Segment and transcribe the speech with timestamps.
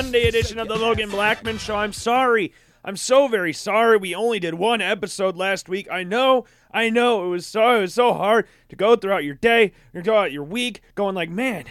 [0.00, 1.76] Monday edition of the Logan Blackman Show.
[1.76, 2.54] I'm sorry.
[2.82, 3.98] I'm so very sorry.
[3.98, 5.86] We only did one episode last week.
[5.90, 6.46] I know.
[6.72, 7.26] I know.
[7.26, 10.32] It was so it was so hard to go throughout your day, or go out
[10.32, 11.64] your week, going like, man,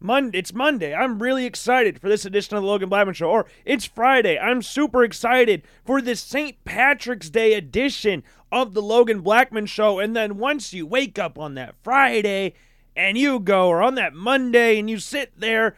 [0.00, 0.38] Monday.
[0.38, 0.92] It's Monday.
[0.92, 3.30] I'm really excited for this edition of the Logan Blackman Show.
[3.30, 4.36] Or it's Friday.
[4.36, 6.64] I'm super excited for this St.
[6.64, 10.00] Patrick's Day edition of the Logan Blackman Show.
[10.00, 12.54] And then once you wake up on that Friday
[12.96, 15.76] and you go, or on that Monday, and you sit there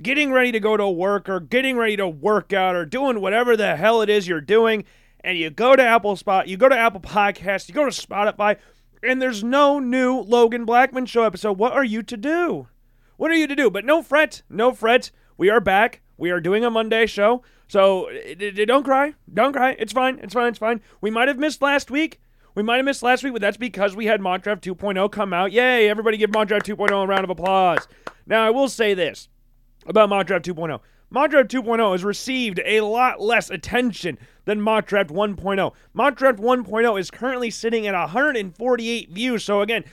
[0.00, 3.56] getting ready to go to work or getting ready to work out or doing whatever
[3.56, 4.84] the hell it is you're doing,
[5.20, 8.56] and you go to Apple Spot, you go to Apple Podcasts, you go to Spotify,
[9.02, 11.58] and there's no new Logan Blackman Show episode.
[11.58, 12.68] What are you to do?
[13.16, 13.70] What are you to do?
[13.70, 15.10] But no fret, no fret.
[15.36, 16.00] We are back.
[16.16, 17.42] We are doing a Monday show.
[17.68, 18.08] So
[18.66, 19.14] don't cry.
[19.32, 19.76] Don't cry.
[19.78, 20.18] It's fine.
[20.22, 20.48] It's fine.
[20.48, 20.80] It's fine.
[21.00, 22.20] We might have missed last week.
[22.54, 25.52] We might have missed last week, but that's because we had Mock 2.0 come out.
[25.52, 25.88] Yay!
[25.88, 27.88] Everybody give Mock 2.0 a round of applause.
[28.26, 29.28] Now, I will say this
[29.86, 30.80] about Mock Draft 2.0.
[31.10, 35.72] Mock Draft 2.0 has received a lot less attention than Mock Draft 1.0.
[35.92, 39.44] Mock Draft 1.0 is currently sitting at 148 views.
[39.44, 39.84] So again,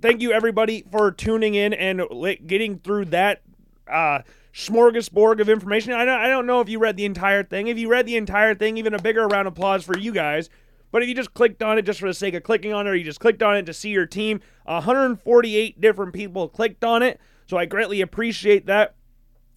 [0.00, 2.02] thank you everybody for tuning in and
[2.46, 3.42] getting through that
[3.88, 4.20] uh,
[4.52, 5.92] smorgasbord of information.
[5.92, 7.68] I don't, I don't know if you read the entire thing.
[7.68, 10.50] If you read the entire thing, even a bigger round of applause for you guys.
[10.90, 12.90] But if you just clicked on it just for the sake of clicking on it,
[12.90, 17.02] or you just clicked on it to see your team, 148 different people clicked on
[17.02, 17.20] it.
[17.46, 18.94] So I greatly appreciate that.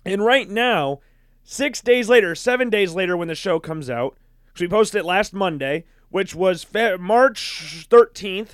[0.07, 1.01] And right now,
[1.43, 5.05] six days later, seven days later, when the show comes out, because we posted it
[5.05, 8.51] last Monday, which was Fe- March 13th,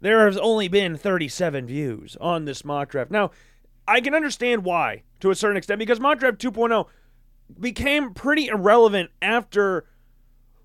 [0.00, 3.10] there has only been 37 views on this mock draft.
[3.10, 3.30] Now,
[3.86, 6.86] I can understand why to a certain extent because mock draft 2.0
[7.60, 9.84] became pretty irrelevant after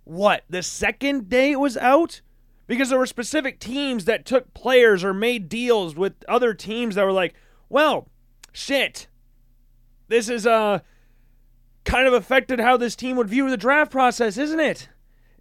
[0.06, 2.22] what the second day it was out
[2.68, 7.04] because there were specific teams that took players or made deals with other teams that
[7.04, 7.34] were like,
[7.70, 8.08] well,
[8.54, 9.08] shit,
[10.08, 10.80] this is uh
[11.86, 14.90] kind of affected how this team would view the draft process, isn't it?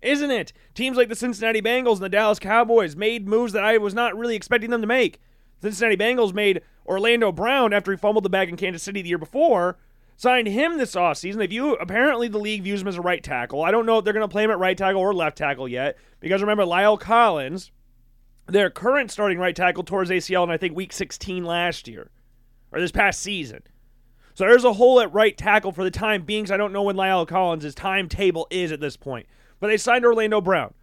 [0.02, 0.52] Isn't it?
[0.74, 4.16] Teams like the Cincinnati Bengals and the Dallas Cowboys made moves that I was not
[4.16, 5.20] really expecting them to make.
[5.60, 9.18] Cincinnati Bengals made Orlando Brown after he fumbled the bag in Kansas City the year
[9.18, 9.78] before,
[10.16, 11.36] signed him this offseason.
[11.36, 13.62] They view apparently the league views him as a right tackle.
[13.62, 15.68] I don't know if they're going to play him at right tackle or left tackle
[15.68, 17.70] yet because remember La'el Collins,
[18.46, 22.10] their current starting right tackle towards ACL in I think week 16 last year
[22.72, 23.62] or this past season.
[24.34, 26.50] So there's a hole at right tackle for the time being.
[26.50, 29.26] I don't know when La'el Collins' timetable is at this point.
[29.60, 30.75] But they signed Orlando Brown.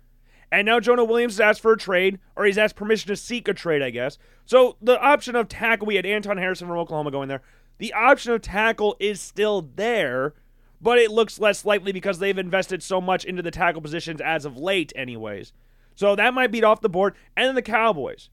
[0.51, 3.47] And now Jonah Williams has asked for a trade, or he's asked permission to seek
[3.47, 4.17] a trade, I guess.
[4.45, 7.43] So the option of tackle, we had Anton Harrison from Oklahoma going there.
[7.77, 10.33] The option of tackle is still there,
[10.81, 14.43] but it looks less likely because they've invested so much into the tackle positions as
[14.43, 15.53] of late, anyways.
[15.95, 17.15] So that might beat off the board.
[17.37, 18.29] And then the Cowboys.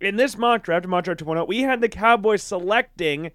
[0.00, 3.30] In this mock draft, mock draft 2.0, we had the Cowboys selecting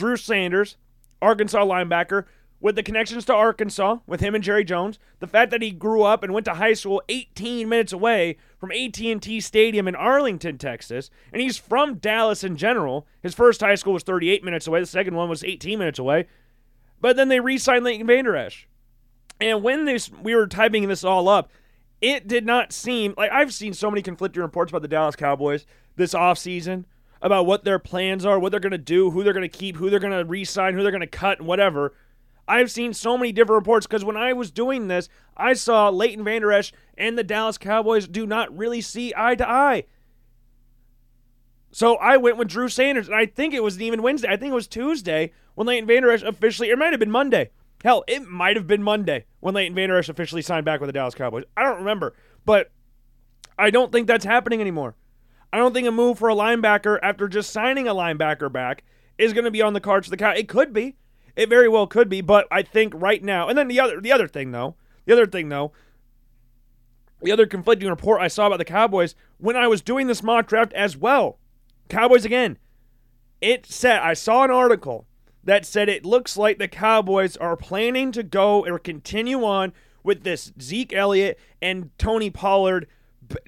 [0.00, 0.78] Drew Sanders,
[1.20, 2.24] Arkansas linebacker,
[2.58, 6.04] with the connections to Arkansas, with him and Jerry Jones, the fact that he grew
[6.04, 11.10] up and went to high school 18 minutes away from AT&T Stadium in Arlington, Texas,
[11.34, 13.06] and he's from Dallas in general.
[13.22, 16.26] His first high school was 38 minutes away, the second one was 18 minutes away.
[16.98, 18.66] But then they re-signed Leighton Vander Esch.
[19.38, 21.50] And when this we were typing this all up,
[22.00, 25.66] it did not seem like I've seen so many conflicting reports about the Dallas Cowboys
[25.96, 26.84] this offseason
[27.22, 29.76] about what their plans are, what they're going to do, who they're going to keep,
[29.76, 31.94] who they're going to re-sign, who they're going to cut, and whatever.
[32.48, 36.24] I've seen so many different reports because when I was doing this, I saw Leighton
[36.24, 39.84] Vander Esch and the Dallas Cowboys do not really see eye to eye.
[41.70, 44.28] So I went with Drew Sanders, and I think it was even Wednesday.
[44.28, 47.50] I think it was Tuesday when Leighton Vander Esch officially, it might have been Monday.
[47.84, 50.92] Hell, it might have been Monday when Leighton Vander Esch officially signed back with the
[50.92, 51.44] Dallas Cowboys.
[51.56, 52.72] I don't remember, but
[53.56, 54.96] I don't think that's happening anymore.
[55.52, 58.84] I don't think a move for a linebacker after just signing a linebacker back
[59.18, 60.30] is going to be on the cards for the Cow.
[60.30, 60.96] It could be.
[61.36, 64.12] It very well could be, but I think right now, and then the other the
[64.12, 64.74] other thing though,
[65.06, 65.72] the other thing though,
[67.22, 70.48] the other conflicting report I saw about the Cowboys when I was doing this mock
[70.48, 71.38] draft as well.
[71.88, 72.58] Cowboys again.
[73.40, 75.06] It said I saw an article
[75.42, 79.72] that said it looks like the Cowboys are planning to go or continue on
[80.02, 82.86] with this Zeke Elliott and Tony Pollard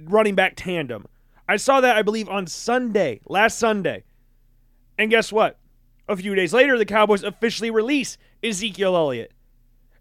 [0.00, 1.06] running back tandem.
[1.48, 4.04] I saw that I believe on Sunday, last Sunday.
[4.98, 5.58] And guess what?
[6.08, 9.32] A few days later, the Cowboys officially release Ezekiel Elliott.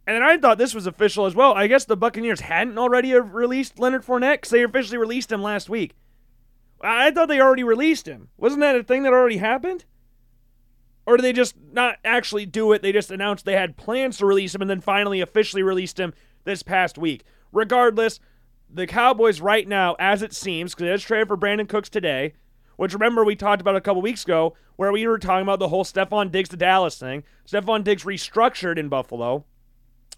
[0.07, 1.53] And then I thought this was official as well.
[1.53, 5.69] I guess the Buccaneers hadn't already released Leonard Fournette because they officially released him last
[5.69, 5.95] week.
[6.81, 8.29] I thought they already released him.
[8.37, 9.85] Wasn't that a thing that already happened?
[11.05, 12.81] Or did they just not actually do it?
[12.81, 16.13] They just announced they had plans to release him and then finally officially released him
[16.43, 17.23] this past week.
[17.51, 18.19] Regardless,
[18.73, 22.33] the Cowboys right now, as it seems, because they just traded for Brandin Cooks today,
[22.77, 25.67] which remember we talked about a couple weeks ago where we were talking about the
[25.67, 27.23] whole Stefon Diggs to Dallas thing.
[27.47, 29.45] Stefon Diggs restructured in Buffalo,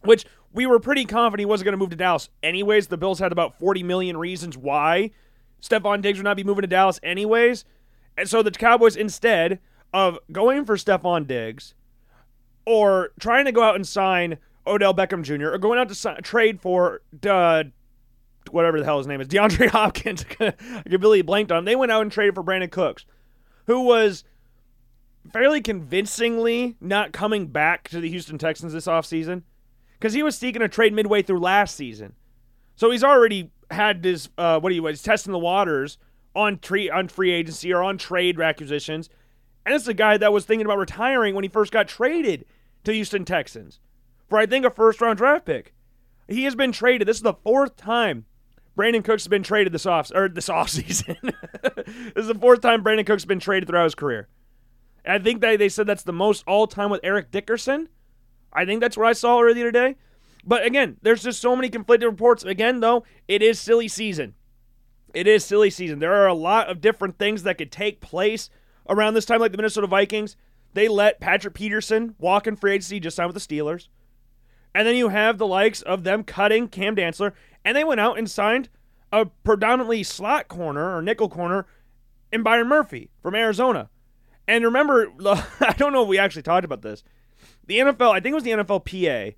[0.03, 2.29] which we were pretty confident he wasn't going to move to Dallas.
[2.41, 5.11] Anyways, the Bills had about 40 million reasons why
[5.61, 7.65] Stefon Diggs would not be moving to Dallas anyways.
[8.17, 9.59] And so the Cowboys, instead
[9.93, 11.73] of going for Stefon Diggs
[12.65, 15.49] or trying to go out and sign Odell Beckham Jr.
[15.49, 17.63] or going out to trade for uh,
[18.53, 20.51] whatever the hell his name is, DeAndre Hopkins, I
[20.89, 21.65] completely blanked on him.
[21.65, 23.05] They went out and traded for Brandin Cooks,
[23.65, 24.23] who was
[25.31, 29.43] fairly convincingly not coming back to the Houston Texans this offseason
[29.97, 32.13] because he was seeking a trade midway through last season.
[32.75, 35.97] So he's already had his uh, what he was testing the waters
[36.35, 39.09] on tree on free agency or on trade acquisitions,
[39.65, 42.45] and it's a guy that was thinking about retiring when he first got traded
[42.83, 43.79] to Houston Texans
[44.29, 45.73] for I think a first round draft pick.
[46.27, 47.07] He has been traded.
[47.07, 48.25] This is the fourth time
[48.77, 51.17] Brandin Cooks has been traded this off or this offseason.
[51.75, 54.27] this is the fourth time Brandin Cooks has been traded throughout his career.
[55.05, 57.89] And I think that they said that's the most all time with Eric Dickerson.
[58.51, 59.95] I think that's what I saw earlier today.
[60.45, 62.43] But again, there's just so many conflicting reports.
[62.43, 64.35] Again, though, it is silly season.
[65.13, 65.99] It is silly season.
[65.99, 68.49] There are a lot of different things that could take place
[68.89, 70.35] around this time, like the Minnesota Vikings.
[70.73, 73.87] They let Patrick Peterson walk in free agency, just signed with the Steelers.
[74.75, 77.33] And then you have the likes of them cutting Cam Dantzler,
[77.65, 78.69] and they went out and signed
[79.11, 81.65] a predominantly slot corner or nickel corner
[82.31, 83.89] in Byron Murphy from Arizona.
[84.47, 85.11] And remember,
[85.61, 87.03] I don't know if we actually talked about this
[87.65, 89.35] the NFL, I think it was the NFLPA,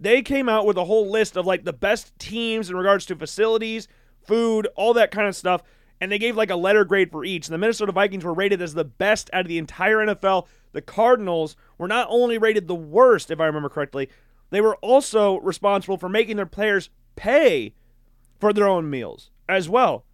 [0.00, 3.16] they came out with a whole list of like the best teams in regards to
[3.16, 3.88] facilities,
[4.26, 5.62] food, all that kind of stuff.
[6.00, 7.48] And they gave like a letter grade for each.
[7.48, 10.46] And the Minnesota Vikings were rated as the best out of the entire NFL.
[10.72, 14.08] The Cardinals were not only rated the worst, if I remember correctly,
[14.50, 17.74] they were also responsible for making their players pay
[18.38, 20.04] for their own meals as well.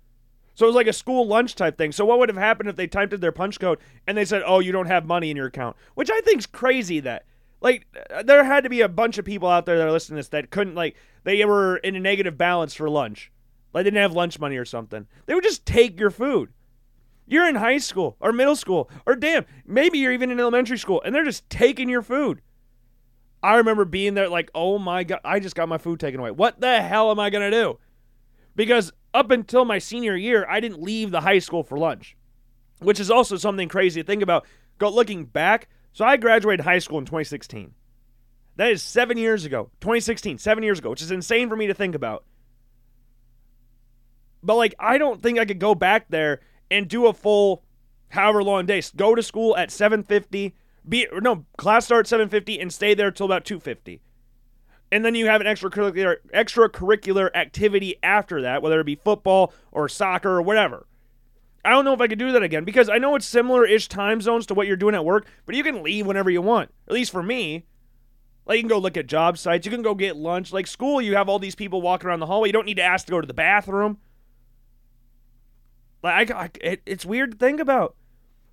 [0.54, 1.92] So it was like a school lunch type thing.
[1.92, 4.42] So what would have happened if they typed in their punch code and they said,
[4.46, 7.00] "Oh, you don't have money in your account," which I think's crazy.
[7.00, 7.24] That
[7.64, 10.16] like, uh, there had to be a bunch of people out there that are listening
[10.16, 13.32] to this that couldn't, like, they were in a negative balance for lunch.
[13.72, 15.06] Like, they didn't have lunch money or something.
[15.24, 16.52] They would just take your food.
[17.26, 21.00] You're in high school or middle school, or damn, maybe you're even in elementary school,
[21.02, 22.42] and they're just taking your food.
[23.44, 26.31] I remember being there, like, oh my God, I just got my food taken away.
[26.31, 27.79] What the hell am I going to do?
[28.56, 32.17] Because up until my senior year, I didn't leave the high school for lunch,
[32.79, 34.46] which is also something crazy to think about.
[34.79, 37.75] Go looking back, so I graduated high school in 2016.
[38.56, 39.70] That is seven years ago.
[39.82, 42.25] 2016, seven years ago, which is insane for me to think about.
[44.43, 46.40] But like, I don't think I could go back there
[46.70, 47.62] and do a full
[48.08, 48.82] however long day.
[48.97, 50.55] Go to school at 750,
[50.88, 54.00] be no, class start 750 and stay there till about 250.
[54.92, 59.88] And then you have an extracurricular extracurricular activity after that, whether it be football or
[59.88, 60.86] soccer or whatever.
[61.64, 63.88] I don't know if I could do that again because I know it's similar ish
[63.88, 66.70] time zones to what you're doing at work, but you can leave whenever you want.
[66.87, 67.64] At least for me.
[68.46, 70.52] Like you can go look at job sites, you can go get lunch.
[70.52, 72.50] Like school, you have all these people walking around the hallway.
[72.50, 73.99] You don't need to ask to go to the bathroom.
[76.02, 77.97] Like I, I it, it's weird to think about.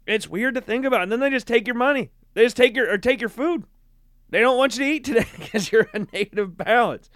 [0.08, 1.02] It's weird to think about.
[1.02, 2.12] And then they just take your money.
[2.34, 3.66] They just take your or take your food.
[4.30, 7.10] They don't want you to eat today because you're a negative balance.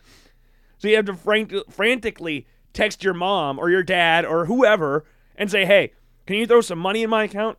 [0.78, 5.06] So you have to frank, frantically text your mom or your dad or whoever
[5.36, 5.94] and say, hey,
[6.28, 7.58] can you throw some money in my account?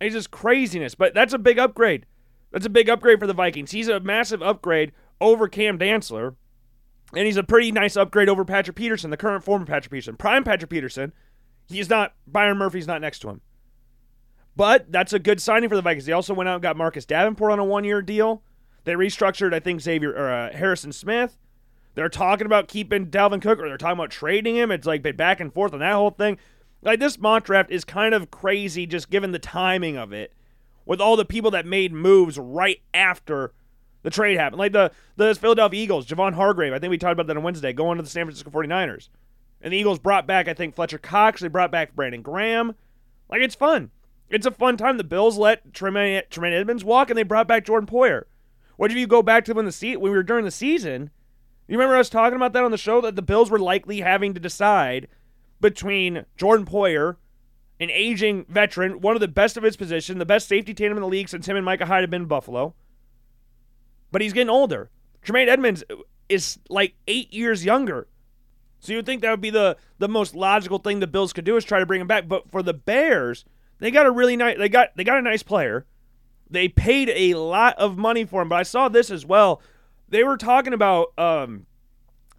[0.00, 0.94] It's just craziness.
[0.94, 2.06] But that's a big upgrade.
[2.50, 3.72] That's a big upgrade for the Vikings.
[3.72, 6.36] He's a massive upgrade over Cam Dantzler.
[7.14, 10.16] And he's a pretty nice upgrade over Patrick Peterson, the current former Patrick Peterson.
[10.16, 11.12] Prime Patrick Peterson.
[11.68, 13.40] He's not, Byron Murphy's not next to him.
[14.56, 16.06] But that's a good signing for the Vikings.
[16.06, 18.42] They also went out and got Marcus Davenport on a one year deal.
[18.84, 21.36] They restructured, I think, Xavier or uh, Harrison Smith.
[21.94, 24.70] They're talking about keeping Dalvin Cook or they're talking about trading him.
[24.70, 26.38] It's like been back and forth on that whole thing.
[26.82, 30.32] Like this mock draft is kind of crazy just given the timing of it
[30.84, 33.52] with all the people that made moves right after
[34.02, 34.60] the trade happened.
[34.60, 37.72] Like the, the Philadelphia Eagles, Javon Hargrave, I think we talked about that on Wednesday,
[37.72, 39.08] going to the San Francisco 49ers.
[39.60, 41.40] And the Eagles brought back, I think, Fletcher Cox.
[41.40, 42.76] They brought back Brandon Graham.
[43.28, 43.90] Like, it's fun.
[44.28, 44.96] It's a fun time.
[44.96, 48.24] The Bills let Tremaine, Tremaine Edmunds walk, and they brought back Jordan Poyer.
[48.76, 51.10] What if you go back to when the se- when we were during the season?
[51.68, 54.34] You remember us talking about that on the show that the Bills were likely having
[54.34, 55.08] to decide
[55.60, 57.16] between Jordan Poyer,
[57.80, 61.02] an aging veteran, one of the best of his position, the best safety tandem in
[61.02, 62.74] the league since him and Micah Hyde have been in Buffalo.
[64.12, 64.90] But he's getting older.
[65.22, 65.82] Tremaine Edmunds
[66.28, 68.06] is like eight years younger.
[68.78, 71.44] So you would think that would be the, the most logical thing the Bills could
[71.44, 72.28] do is try to bring him back.
[72.28, 73.44] But for the Bears,
[73.78, 75.86] they got a really nice they got they got a nice player.
[76.48, 79.60] They paid a lot of money for him, but I saw this as well.
[80.08, 81.66] They were talking about um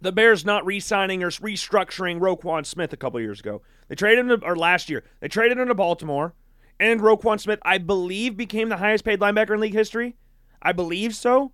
[0.00, 3.62] the Bears not re-signing or restructuring Roquan Smith a couple years ago.
[3.88, 5.02] They traded him to, or last year.
[5.20, 6.34] They traded him to Baltimore,
[6.78, 10.16] and Roquan Smith, I believe, became the highest paid linebacker in league history.
[10.62, 11.52] I believe so.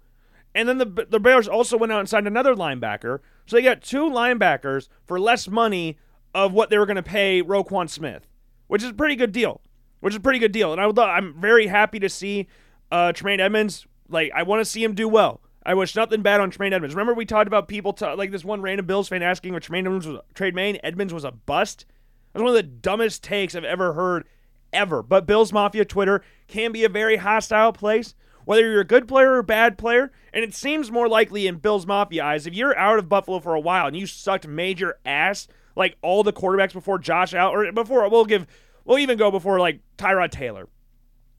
[0.55, 3.21] And then the the Bears also went out and signed another linebacker.
[3.47, 5.99] So they got two linebackers for less money
[6.35, 8.27] of what they were going to pay Roquan Smith,
[8.67, 9.61] which is a pretty good deal.
[10.05, 10.71] Which is a pretty good deal.
[10.71, 12.47] And I would I'm very happy to see
[12.93, 13.87] uh, Tremaine Edmunds.
[14.09, 15.41] Like I want to see him do well.
[15.65, 16.95] I wish nothing bad on Tremaine Edmunds.
[16.95, 19.87] Remember we talked about people t- like this one random Bills fan asking if Tremaine
[19.87, 21.87] Edmunds was Tremaine Edmunds was a bust.
[22.33, 24.27] That's one of the dumbest takes I've ever heard,
[24.73, 25.03] ever.
[25.03, 29.33] But Bills Mafia Twitter can be a very hostile place whether you're a good player
[29.33, 30.13] or a bad player.
[30.33, 33.55] And it seems more likely in Bills Mafia eyes, if you're out of Buffalo for
[33.55, 37.73] a while and you sucked major ass, like all the quarterbacks before Josh Allen, or
[37.73, 38.47] before, we'll give,
[38.85, 40.69] we'll even go before like Tyrod Taylor,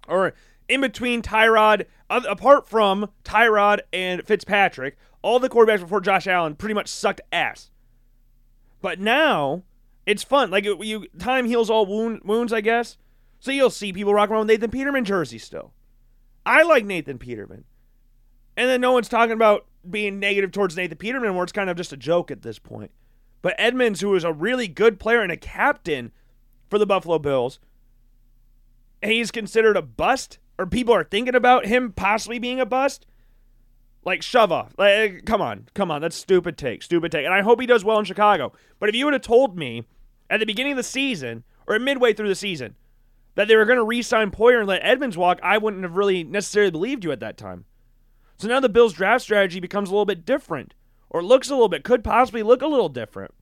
[0.07, 0.33] or
[0.67, 6.73] in between Tyrod, apart from Tyrod and Fitzpatrick, all the quarterbacks before Josh Allen pretty
[6.73, 7.71] much sucked ass.
[8.81, 9.63] But now
[10.05, 10.51] it's fun.
[10.51, 12.97] Like you, time heals all wound, wounds, I guess.
[13.39, 15.73] So you'll see people rocking around with Nathan Peterman jerseys still.
[16.45, 17.65] I like Nathan Peterman.
[18.57, 21.77] And then no one's talking about being negative towards Nathan Peterman, where it's kind of
[21.77, 22.91] just a joke at this point.
[23.41, 26.11] But Edmunds, who is a really good player and a captain
[26.75, 27.57] for the Buffalo Bills,
[29.01, 33.05] he's considered a bust, or people are thinking about him possibly being a bust.
[34.03, 34.73] Like, shove off.
[34.77, 36.01] Like, eh, come on, come on.
[36.01, 37.23] That's stupid take, stupid take.
[37.23, 38.51] And I hope he does well in Chicago.
[38.77, 39.85] But if you would have told me
[40.29, 42.75] at the beginning of the season, or midway through the season,
[43.35, 45.95] that they were going to re sign Poyer and let Edmunds walk, I wouldn't have
[45.95, 47.63] really necessarily believed you at that time.
[48.35, 50.73] So now the Bills' draft strategy becomes a little bit different,
[51.09, 53.33] or looks a little bit, could possibly look a little different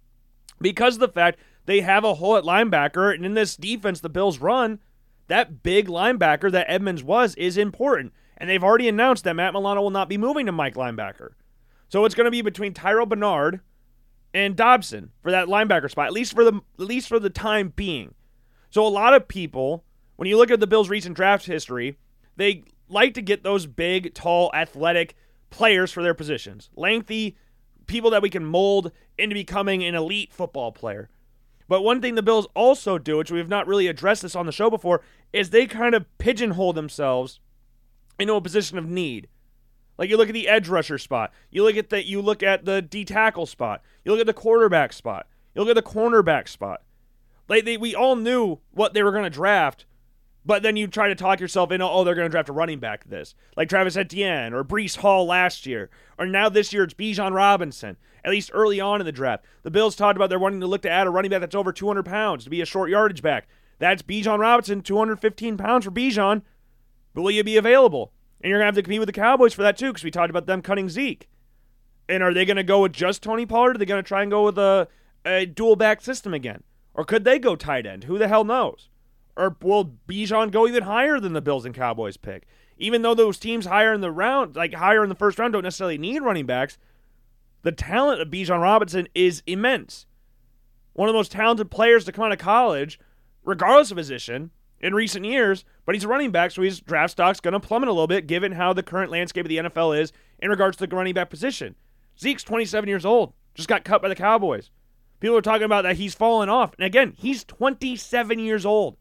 [0.61, 4.10] because of the fact they have a hole at linebacker, and in this defense the
[4.10, 4.79] Bills run,
[5.27, 8.13] that big linebacker that Edmunds was is important.
[8.38, 11.29] And they've already announced that Matt Milano will not be moving to Mike linebacker.
[11.88, 13.62] So it's going to be between Terrel Bernard
[14.34, 17.72] and Dodson for that linebacker spot, at least for the at least for the time
[17.75, 18.15] being.
[18.70, 21.98] So a lot of people, when you look at the Bills' recent draft history,
[22.36, 25.15] they like to get those big, tall, athletic
[25.51, 26.70] players for their positions.
[26.75, 27.38] Lengthy
[27.86, 31.10] people that we can mold into becoming an elite football player.
[31.74, 34.46] But one thing the Bills also do, which we have not really addressed this on
[34.46, 35.01] the show before,
[35.34, 37.39] is they kind of pigeonhole themselves
[38.20, 39.27] into a position of need.
[39.98, 42.65] Like you look at the edge rusher spot, you look at the you look at
[42.65, 45.25] the D tackle spot, you look at the quarterback spot,
[45.56, 46.84] you look at the cornerback spot.
[47.50, 49.86] Like they, we all knew what they were going to draft,
[50.45, 52.79] but then you try to talk yourself into, oh, they're going to draft a running
[52.79, 56.93] back this, like Travis Etienne or Breece Hall last year, or now this year it's
[56.93, 57.97] Bijan Robinson.
[58.25, 60.81] At least early on in the draft, the Bills talked about they're wanting to look
[60.83, 63.47] to add a running back that's over 200 pounds to be a short yardage back.
[63.79, 66.41] That's Bijan Robinson, 215 pounds for Bijan.
[67.13, 68.13] But will you be available?
[68.41, 70.12] And you're going to have to compete with the Cowboys for that too, because we
[70.12, 71.29] talked about them cutting Zeke.
[72.07, 73.75] And are they going to go with just Tony Pollard?
[73.75, 74.88] Are they going to try and go with a,
[75.25, 76.63] a dual back system again?
[76.93, 78.05] Or could they go tight end?
[78.05, 78.89] Who the hell knows?
[79.35, 82.45] Or will Bijan go even higher than the Bills and Cowboys pick?
[82.77, 85.63] Even though those teams higher in the round, like higher in the first round, don't
[85.63, 86.77] necessarily need running backs,
[87.61, 90.05] the talent of Bijan Robinson is immense.
[90.93, 92.99] One of the most talented players to come out of college,
[93.43, 94.51] regardless of position,
[94.83, 97.87] in recent years, but he's a running back, so his draft stock's going to plummet
[97.87, 100.85] a little bit given how the current landscape of the NFL is in regards to
[100.85, 101.75] the running back position.
[102.19, 104.69] Zeke's 27 years old, just got cut by the Cowboys.
[105.21, 106.73] People are talking about that he's fallen off.
[106.77, 108.97] And again, he's 27 years old.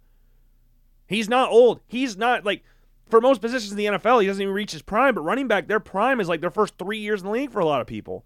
[1.12, 1.80] He's not old.
[1.86, 2.62] He's not like
[3.08, 5.14] for most positions in the NFL, he doesn't even reach his prime.
[5.14, 7.60] But running back, their prime is like their first three years in the league for
[7.60, 8.24] a lot of people.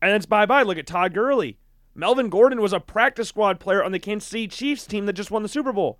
[0.00, 0.62] And it's bye bye.
[0.62, 1.58] Look at Todd Gurley.
[1.94, 5.30] Melvin Gordon was a practice squad player on the Kansas City Chiefs team that just
[5.30, 5.98] won the Super Bowl.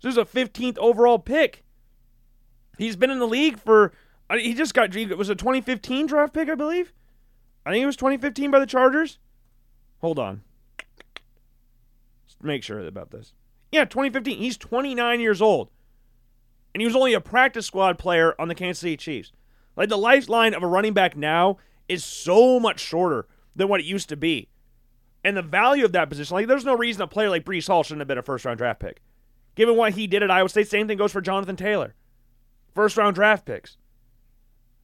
[0.00, 1.64] This is a 15th overall pick.
[2.78, 3.92] He's been in the league for.
[4.32, 4.94] He just got.
[4.94, 6.92] It was a 2015 draft pick, I believe.
[7.66, 9.18] I think it was 2015 by the Chargers.
[10.00, 10.42] Hold on.
[10.78, 13.34] Let's make sure about this.
[13.70, 14.38] Yeah, 2015.
[14.38, 15.70] He's 29 years old.
[16.74, 19.32] And he was only a practice squad player on the Kansas City Chiefs.
[19.76, 21.58] Like the lifeline of a running back now
[21.88, 24.48] is so much shorter than what it used to be.
[25.24, 27.82] And the value of that position, like there's no reason a player like Breece Hall
[27.82, 29.02] shouldn't have been a first round draft pick.
[29.54, 31.94] Given what he did at Iowa State, same thing goes for Jonathan Taylor.
[32.74, 33.76] First round draft picks.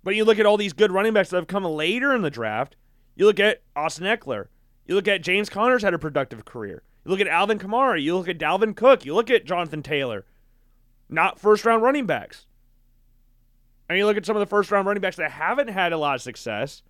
[0.02, 2.30] But you look at all these good running backs that have come later in the
[2.30, 2.76] draft.
[3.14, 4.46] You look at Austin Ekeler.
[4.86, 6.82] You look at James Conner's had a productive career.
[7.06, 8.02] You look at Alvin Kamara.
[8.02, 9.04] You look at Dalvin Cook.
[9.04, 10.24] You look at Jonathan Taylor.
[11.08, 12.46] Not first round running backs.
[13.88, 15.98] And you look at some of the first round running backs that haven't had a
[15.98, 16.82] lot of success.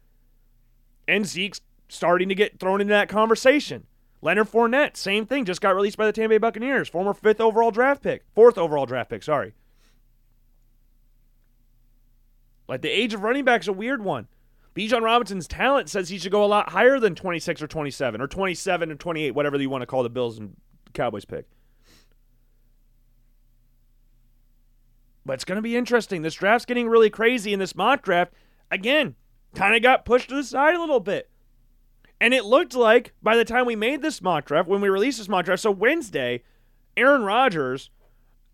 [1.06, 3.86] And Zeke's starting to get thrown into that conversation.
[4.22, 7.70] Leonard Fournette, same thing, just got released by the Tampa Bay Buccaneers, former fifth overall
[7.70, 9.52] draft pick, fourth overall draft pick, sorry.
[12.66, 14.28] Like the age of running backs a weird one.
[14.76, 18.26] Bijan Robinson's talent says he should go a lot higher than 26 or 27 or
[18.26, 20.54] 27 or 28, whatever you want to call the Bills and
[20.92, 21.46] Cowboys pick.
[25.24, 26.22] But it's going to be interesting.
[26.22, 28.32] This draft's getting really crazy, and this mock draft,
[28.70, 29.16] again,
[29.54, 31.30] kind of got pushed to the side a little bit.
[32.20, 35.18] And it looked like by the time we made this mock draft, when we released
[35.18, 36.42] this mock draft, so Wednesday,
[36.96, 37.90] Aaron Rodgers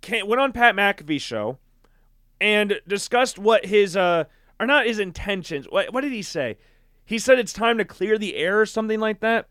[0.01, 1.59] came, went on Pat McAfee's show
[2.41, 4.25] and discussed what his, uh,
[4.63, 5.67] or not his intentions.
[5.69, 6.57] What, what did he say?
[7.05, 9.49] He said it's time to clear the air or something like that.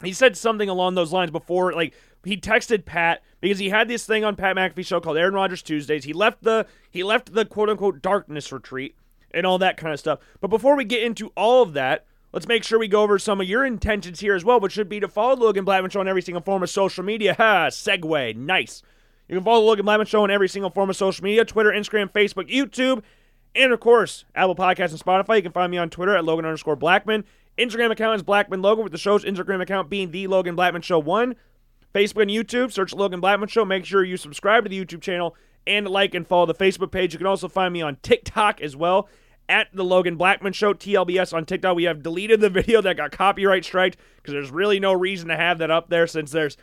[0.00, 1.92] He said something along those lines before, like
[2.24, 5.60] he texted Pat because he had this thing on Pat McAfee's show called Aaron Rodgers
[5.60, 6.04] Tuesdays.
[6.04, 8.94] He left the he left the quote unquote darkness retreat
[9.32, 10.20] and all that kind of stuff.
[10.40, 13.40] But before we get into all of that, let's make sure we go over some
[13.40, 16.06] of your intentions here as well, which should be to follow Logan Blackman Show on
[16.06, 17.34] every single form of social media.
[17.34, 18.84] Ha, segue, nice.
[19.28, 22.12] You can follow Logan Blackman Show on every single form of social media Twitter, Instagram,
[22.12, 23.02] Facebook, YouTube,
[23.54, 25.36] and of course, Apple Podcasts and Spotify.
[25.36, 27.24] You can find me on Twitter at Logan underscore Blackman.
[27.58, 30.98] Instagram account is Blackman Logan, with the show's Instagram account being The Logan Blackman Show
[30.98, 31.34] 1.
[31.94, 33.64] Facebook and YouTube, search Logan Blackman Show.
[33.64, 35.34] Make sure you subscribe to the YouTube channel
[35.66, 37.12] and like and follow the Facebook page.
[37.12, 39.08] You can also find me on TikTok as well
[39.48, 41.74] at the Logan Blackman Show, TLBS on TikTok.
[41.74, 45.36] We have deleted the video that got copyright striked because there's really no reason to
[45.36, 46.56] have that up there since there's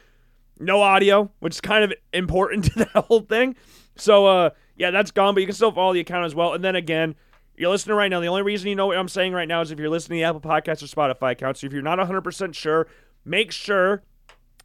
[0.60, 3.56] no audio, which is kind of important to that whole thing.
[3.96, 6.54] So, uh, yeah, that's gone, but you can still follow the account as well.
[6.54, 7.16] And then again,
[7.58, 8.20] you're listening right now.
[8.20, 10.22] The only reason you know what I'm saying right now is if you're listening to
[10.22, 11.58] the Apple Podcasts or Spotify account.
[11.58, 12.88] So if you're not 100% sure,
[13.24, 14.04] make sure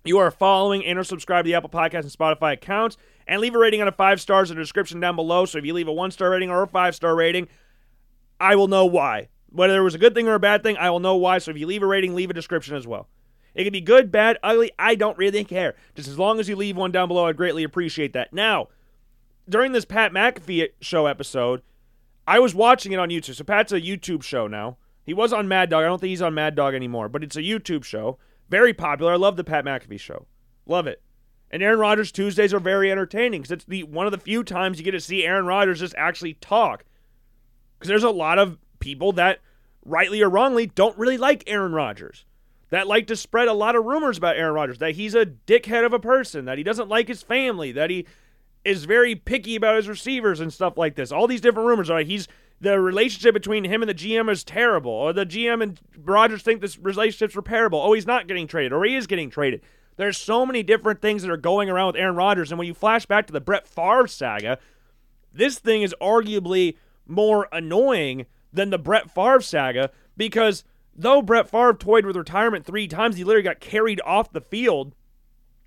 [0.05, 3.55] you are following and or subscribe to the Apple Podcast and Spotify accounts and leave
[3.55, 5.45] a rating on a five stars in the description down below.
[5.45, 7.49] So if you leave a one star rating or a five star rating,
[8.41, 9.29] I will know why.
[9.51, 11.39] Whether it was a good thing or a bad thing, I will know why.
[11.39, 13.09] So if you leave a rating, leave a description as well.
[13.55, 14.71] It can be good, bad, ugly.
[14.79, 15.75] I don't really care.
[15.95, 18.33] Just as long as you leave one down below, I'd greatly appreciate that.
[18.33, 18.69] Now,
[19.51, 21.63] during this Pat McAfee show episode,
[22.27, 23.35] I was watching it on YouTube.
[23.35, 24.79] So Pat's a YouTube show now.
[25.05, 25.83] He was on Mad Dog.
[25.83, 28.19] I don't think he's on Mad Dog anymore, but it's a YouTube show.
[28.49, 29.13] Very popular.
[29.13, 30.27] I love the Pat McAfee show.
[30.67, 31.03] Love it.
[31.51, 34.79] And Aaron Rodgers Tuesdays are very entertaining because it's the one of the few times
[34.79, 36.85] you get to see Aaron Rodgers just actually talk.
[37.79, 39.41] Because there's a lot of people that,
[39.85, 42.25] rightly or wrongly, don't really like Aaron Rodgers.
[42.69, 44.79] That like to spread a lot of rumors about Aaron Rodgers.
[44.79, 46.45] That he's a dickhead of a person.
[46.45, 47.73] That he doesn't like his family.
[47.73, 48.07] That he
[48.65, 51.13] is very picky about his receivers and stuff like this.
[51.13, 52.29] All these different rumors are he's
[52.61, 56.61] the relationship between him and the GM is terrible, or the GM and Rodgers think
[56.61, 57.83] this relationship's repairable.
[57.83, 59.63] Oh, he's not getting traded, or he is getting traded.
[59.97, 62.75] There's so many different things that are going around with Aaron Rodgers, and when you
[62.75, 64.59] flash back to the Brett Favre saga,
[65.33, 71.75] this thing is arguably more annoying than the Brett Favre saga because though Brett Favre
[71.75, 74.95] toyed with retirement three times, he literally got carried off the field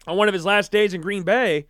[0.06, 1.68] on one of his last days in Green Bay.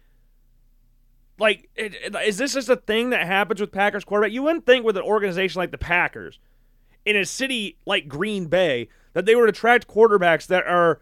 [1.40, 4.32] Like, is this just a thing that happens with Packers quarterback?
[4.32, 6.40] You wouldn't think with an organization like the Packers,
[7.06, 11.02] in a city like Green Bay, that they would attract quarterbacks that are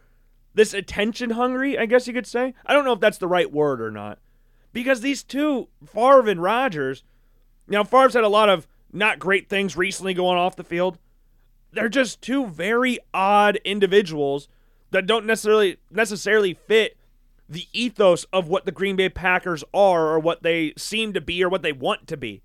[0.53, 2.53] this attention hungry, I guess you could say.
[2.65, 4.19] I don't know if that's the right word or not.
[4.73, 7.03] Because these two, Favre and Rodgers,
[7.67, 10.97] now Favre's had a lot of not great things recently going off the field.
[11.73, 14.49] They're just two very odd individuals
[14.91, 16.97] that don't necessarily necessarily fit
[17.51, 21.43] the ethos of what the Green Bay Packers are or what they seem to be
[21.43, 22.41] or what they want to be.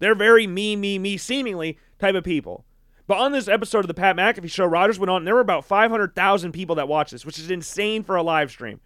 [0.00, 2.64] They're very me, me, me, seemingly type of people.
[3.06, 5.40] But on this episode of the Pat McAfee show, Rodgers went on, and there were
[5.40, 8.80] about 500,000 people that watched this, which is insane for a live stream.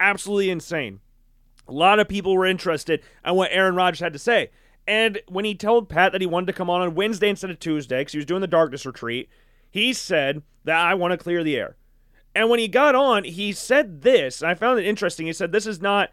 [0.00, 1.00] Absolutely insane.
[1.68, 4.50] A lot of people were interested in what Aaron Rodgers had to say.
[4.88, 7.60] And when he told Pat that he wanted to come on on Wednesday instead of
[7.60, 9.28] Tuesday, because he was doing the darkness retreat,
[9.70, 11.76] he said that I want to clear the air.
[12.34, 15.26] And when he got on, he said this, and I found it interesting.
[15.26, 16.10] He said, This is not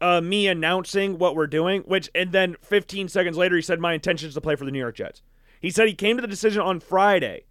[0.00, 3.94] uh, me announcing what we're doing, which, and then 15 seconds later, he said, My
[3.94, 5.22] intention is to play for the New York Jets.
[5.60, 7.44] He said he came to the decision on Friday.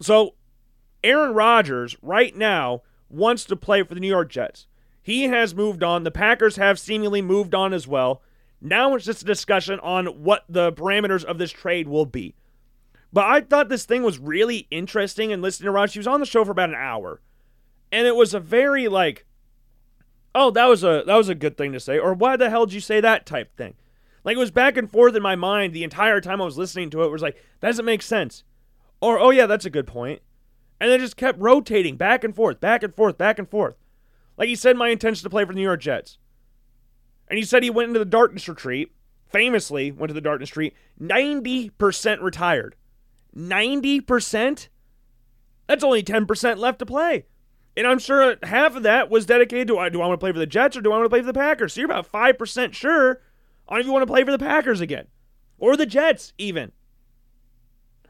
[0.00, 0.34] So,
[1.04, 4.66] Aaron Rodgers, right now, wants to play for the New York Jets.
[5.02, 6.04] He has moved on.
[6.04, 8.22] The Packers have seemingly moved on as well.
[8.60, 12.34] Now it's just a discussion on what the parameters of this trade will be.
[13.12, 15.88] But I thought this thing was really interesting and listening to Ron.
[15.88, 17.20] She was on the show for about an hour.
[17.90, 19.26] And it was a very like,
[20.34, 22.66] oh, that was a that was a good thing to say, or why the hell
[22.66, 23.74] did you say that type thing.
[24.22, 26.90] Like it was back and forth in my mind the entire time I was listening
[26.90, 27.06] to it.
[27.06, 28.44] it was like, that doesn't make sense.
[29.00, 30.22] Or, oh yeah, that's a good point.
[30.80, 33.76] And it just kept rotating back and forth, back and forth, back and forth.
[34.36, 36.18] Like he said, my intention to play for the New York Jets.
[37.28, 38.92] And he said he went into the darkness retreat,
[39.28, 42.76] famously went to the darkness retreat, 90% retired.
[43.36, 44.68] 90%?
[45.66, 47.26] That's only 10% left to play.
[47.76, 50.32] And I'm sure half of that was dedicated to uh, do I want to play
[50.32, 51.72] for the Jets or do I want to play for the Packers?
[51.72, 53.22] So you're about 5% sure
[53.68, 55.06] on if you want to play for the Packers again
[55.58, 56.72] or the Jets, even.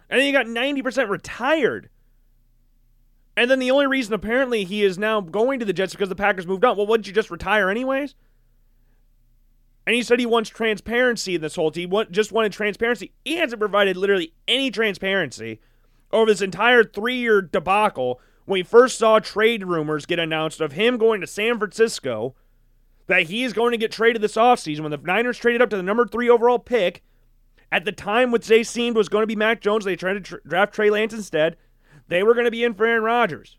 [0.08, 1.90] And then you got 90% retired.
[3.36, 6.16] And then the only reason apparently he is now going to the Jets because the
[6.16, 6.76] Packers moved on.
[6.76, 8.14] Well, wouldn't you just retire anyways?
[9.90, 11.90] And he said he wants transparency in this whole team.
[11.90, 13.10] He just wanted transparency.
[13.24, 15.58] He hasn't provided literally any transparency
[16.12, 20.74] over this entire three year debacle when we first saw trade rumors get announced of
[20.74, 22.36] him going to San Francisco,
[23.08, 25.76] that he is going to get traded this offseason when the Niners traded up to
[25.76, 27.02] the number three overall pick.
[27.72, 29.84] At the time, what they seemed was going to be Mac Jones.
[29.84, 31.56] They tried to draft Trey Lance instead.
[32.06, 33.58] They were going to be in for Aaron Rodgers.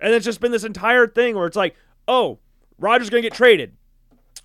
[0.00, 1.76] And it's just been this entire thing where it's like,
[2.08, 2.40] oh,
[2.80, 3.76] Rodgers going to get traded.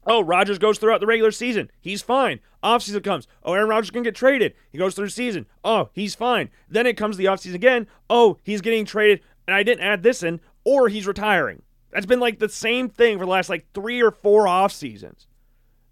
[0.09, 1.69] Oh, Rodgers goes throughout the regular season.
[1.81, 2.39] He's fine.
[2.63, 3.27] Offseason comes.
[3.43, 4.53] Oh, Aaron Rodgers can get traded.
[4.71, 5.45] He goes through the season.
[5.65, 6.49] Oh, he's fine.
[6.69, 7.87] Then it comes the offseason again.
[8.09, 9.19] Oh, he's getting traded.
[9.47, 10.39] And I didn't add this in.
[10.63, 11.61] Or he's retiring.
[11.91, 15.27] That's been like the same thing for the last like three or four off seasons.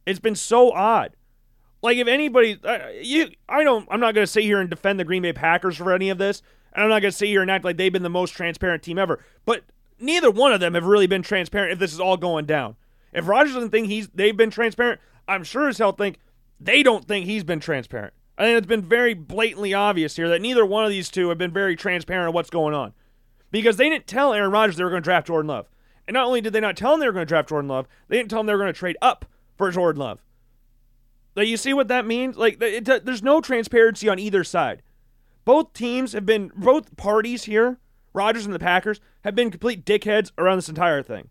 [0.05, 1.15] It's been so odd.
[1.81, 4.99] Like if anybody, uh, you, I don't, I'm not going to sit here and defend
[4.99, 6.41] the Green Bay Packers for any of this,
[6.73, 8.81] and I'm not going to sit here and act like they've been the most transparent
[8.81, 9.23] team ever.
[9.45, 9.63] But
[9.99, 12.75] neither one of them have really been transparent if this is all going down.
[13.15, 16.19] If Rodgers doesn't think he's they've been transparent, I'm sure as hell think
[16.59, 18.13] they don't think he's been transparent.
[18.37, 21.37] I think it's been very blatantly obvious here that neither one of these two have
[21.37, 22.93] been very transparent on what's going on.
[23.49, 25.69] Because they didn't tell Aaron Rodgers they were going to draft Jordan Love.
[26.07, 27.87] And not only did they not tell him they were going to draft Jordan Love,
[28.09, 29.25] they didn't tell him they were going to trade up
[29.57, 30.21] for Jordan Love.
[31.35, 32.35] Like, you see what that means?
[32.35, 34.81] Like, it, it, there's no transparency on either side.
[35.45, 37.79] Both teams have been, both parties here,
[38.13, 41.29] Rodgers and the Packers, have been complete dickheads around this entire thing.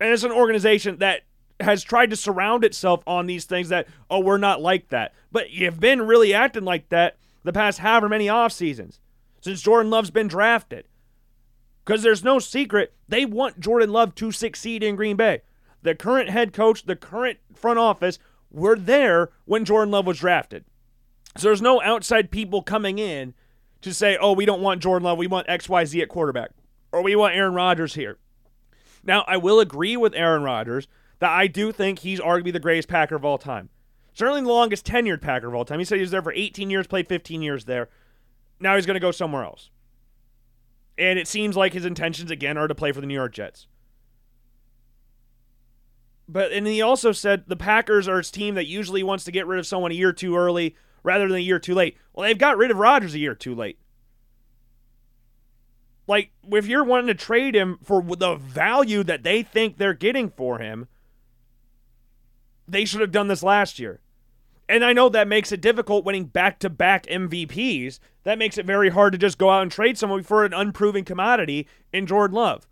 [0.00, 1.22] And it's an organization that
[1.60, 5.12] has tried to surround itself on these things that, oh, we're not like that.
[5.32, 9.00] But you've been really acting like that the past however many off seasons
[9.40, 10.86] since Jordan Love's been drafted.
[11.84, 15.40] Because there's no secret, they want Jordan Love to succeed in Green Bay.
[15.82, 18.18] The current head coach, the current front office
[18.50, 20.64] were there when Jordan Love was drafted.
[21.36, 23.34] So there's no outside people coming in
[23.82, 26.50] to say, oh, we don't want Jordan Love, we want XYZ at quarterback,
[26.92, 28.18] or we want Aaron Rodgers here.
[29.02, 32.88] Now, I will agree with Aaron Rodgers that I do think he's arguably the greatest
[32.88, 33.70] Packer of all time.
[34.12, 35.78] Certainly the longest tenured Packer of all time.
[35.78, 37.88] He said he was there for 18 years, played 15 years there.
[38.60, 39.70] Now he's going to go somewhere else.
[40.96, 43.68] And it seems like his intentions, again, are to play for the New York Jets.
[46.28, 49.46] But and he also said the Packers are his team that usually wants to get
[49.46, 51.96] rid of someone a year too early rather than a year too late.
[52.12, 53.78] Well, they've got rid of Rodgers a year too late.
[56.08, 60.30] Like if you're wanting to trade him for the value that they think they're getting
[60.30, 60.88] for him,
[62.66, 64.00] they should have done this last year.
[64.68, 68.00] And I know that makes it difficult winning back to back MVPs.
[68.24, 71.04] That makes it very hard to just go out and trade someone for an unproven
[71.04, 72.66] commodity in Jordan Love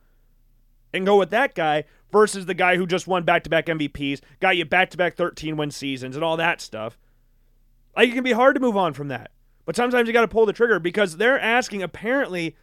[0.92, 4.20] and go with that guy versus the guy who just won back to back MVPs,
[4.40, 6.99] got you back to back 13 win seasons, and all that stuff.
[7.96, 9.31] Like, it can be hard to move on from that.
[9.64, 12.57] But sometimes you got to pull the trigger because they're asking, apparently.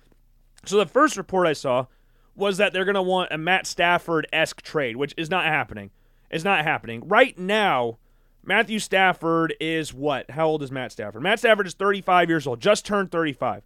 [0.66, 1.88] So, the first report I saw
[2.36, 5.92] was that they're going to want a Matt Stafford esque trade, which is not happening.
[6.32, 7.08] It's not happening.
[7.08, 7.98] Right now,
[8.44, 10.32] Matthew Stafford is what?
[10.32, 11.22] How old is Matt Stafford?
[11.22, 13.64] Matt Stafford is 35 years old, just turned 35.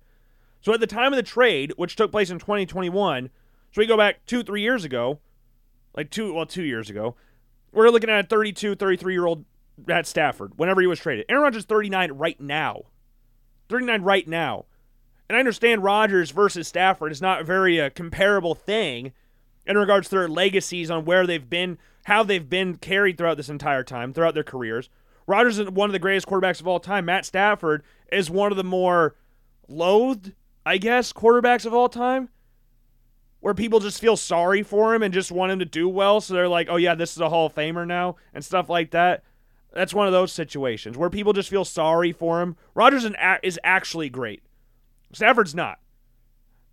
[0.62, 3.30] So, at the time of the trade, which took place in 2021,
[3.72, 5.20] so we go back two, three years ago,
[5.96, 7.16] like two, well, two years ago.
[7.72, 9.46] We're looking at a 32, 33 year old
[9.86, 11.26] Matt Stafford whenever he was traded.
[11.30, 12.84] Aaron Rodgers 39 right now.
[13.70, 14.66] 39 right now.
[15.30, 19.12] And I understand Rodgers versus Stafford is not a very uh, comparable thing
[19.66, 23.50] in regards to their legacies on where they've been, how they've been carried throughout this
[23.50, 24.90] entire time, throughout their careers.
[25.28, 27.06] Rodgers is one of the greatest quarterbacks of all time.
[27.06, 29.16] Matt Stafford is one of the more
[29.68, 30.34] loathed,
[30.66, 32.30] I guess, quarterbacks of all time
[33.40, 36.22] where people just feel sorry for him and just want him to do well.
[36.22, 38.92] So they're like, oh, yeah, this is a Hall of Famer now and stuff like
[38.92, 39.24] that.
[39.74, 42.56] That's one of those situations where people just feel sorry for him.
[42.74, 43.06] Rodgers
[43.44, 44.42] is actually great.
[45.18, 45.80] Stafford's not.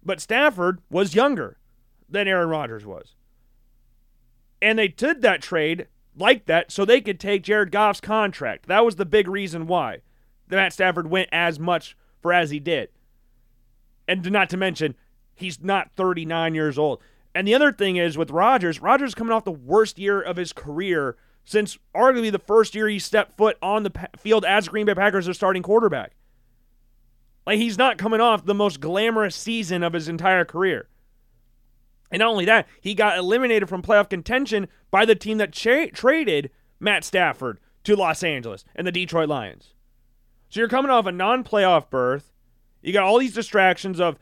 [0.05, 1.59] But Stafford was younger
[2.09, 3.15] than Aaron Rodgers was.
[4.63, 8.67] And they did that trade like that so they could take Jared Goff's contract.
[8.67, 10.03] That was the big reason why
[10.49, 12.91] Matt Stafford went as much for as he did.
[14.07, 14.95] And not to mention,
[15.35, 17.01] He's not 39 years old.
[17.35, 20.53] And the other thing is with Rodgers, Rodgers coming off the worst year of his
[20.53, 24.95] career since arguably the first year he stepped foot on the field as Green Bay
[24.95, 26.13] Packers starting quarterback.
[27.47, 30.89] Like he's not coming off the most glamorous season of his entire career.
[32.11, 35.91] And not only that, he got eliminated from playoff contention by the team that tra-
[35.91, 39.75] traded Matt Stafford to Los Angeles and the Detroit Lions.
[40.49, 42.33] So you're coming off a non-playoff berth.
[42.83, 44.19] You got all these distractions of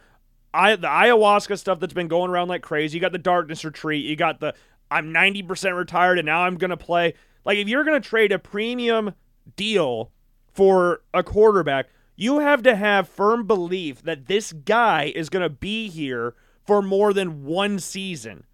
[0.54, 2.96] I, the ayahuasca stuff that's been going around like crazy.
[2.96, 4.04] You got the darkness retreat.
[4.04, 4.54] You got the
[4.90, 7.14] I'm 90% retired and now I'm going to play.
[7.44, 9.14] Like if you're going to trade a premium
[9.56, 10.12] deal
[10.52, 15.48] for a quarterback, you have to have firm belief that this guy is going to
[15.48, 18.44] be here for more than one season.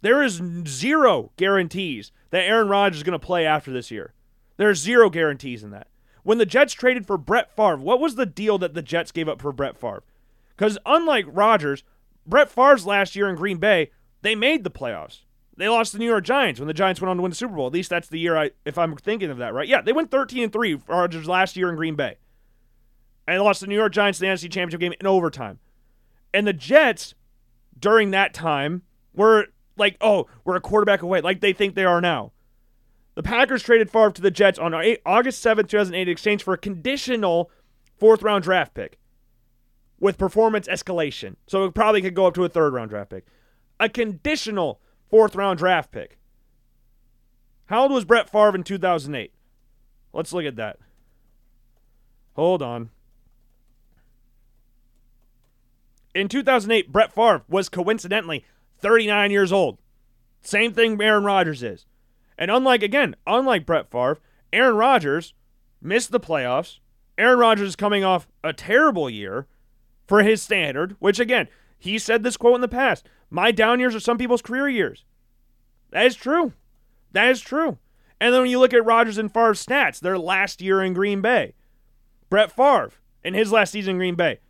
[0.00, 4.14] There is zero guarantees that Aaron Rodgers is going to play after this year.
[4.56, 5.88] There's zero guarantees in that.
[6.22, 9.28] When the Jets traded for Brett Favre, what was the deal that the Jets gave
[9.28, 10.04] up for Brett Favre?
[10.56, 11.84] Because unlike Rodgers,
[12.26, 13.90] Brett Favre's last year in Green Bay,
[14.22, 15.20] they made the playoffs.
[15.56, 17.36] They lost to the New York Giants when the Giants went on to win the
[17.36, 17.66] Super Bowl.
[17.66, 19.66] At least that's the year I, if I'm thinking of that right.
[19.66, 20.74] Yeah, they went 13 and three.
[20.86, 22.18] Rodgers last year in Green Bay,
[23.28, 25.58] and lost the New York Giants in the NFC Championship game in overtime.
[26.32, 27.14] And the Jets,
[27.78, 28.82] during that time,
[29.14, 32.32] were like, oh, we're a quarterback away, like they think they are now.
[33.14, 36.58] The Packers traded Favre to the Jets on August 7th, 2008, in exchange for a
[36.58, 37.50] conditional
[37.98, 38.98] fourth round draft pick
[40.00, 41.36] with performance escalation.
[41.46, 43.26] So it probably could go up to a third round draft pick.
[43.80, 46.18] A conditional fourth round draft pick.
[47.66, 49.32] How old was Brett Favre in 2008?
[50.12, 50.78] Let's look at that.
[52.34, 52.90] Hold on.
[56.14, 58.44] In 2008, Brett Favre was coincidentally
[58.78, 59.78] 39 years old.
[60.40, 61.86] Same thing Aaron Rodgers is.
[62.36, 64.18] And unlike, again, unlike Brett Favre,
[64.52, 65.34] Aaron Rodgers
[65.82, 66.78] missed the playoffs.
[67.16, 69.46] Aaron Rodgers is coming off a terrible year
[70.06, 73.94] for his standard, which, again, he said this quote in the past My down years
[73.94, 75.04] are some people's career years.
[75.90, 76.52] That is true.
[77.12, 77.78] That is true.
[78.20, 81.20] And then when you look at Rodgers and Favre's stats, their last year in Green
[81.20, 81.54] Bay,
[82.30, 82.90] Brett Favre
[83.22, 84.40] in his last season in Green Bay,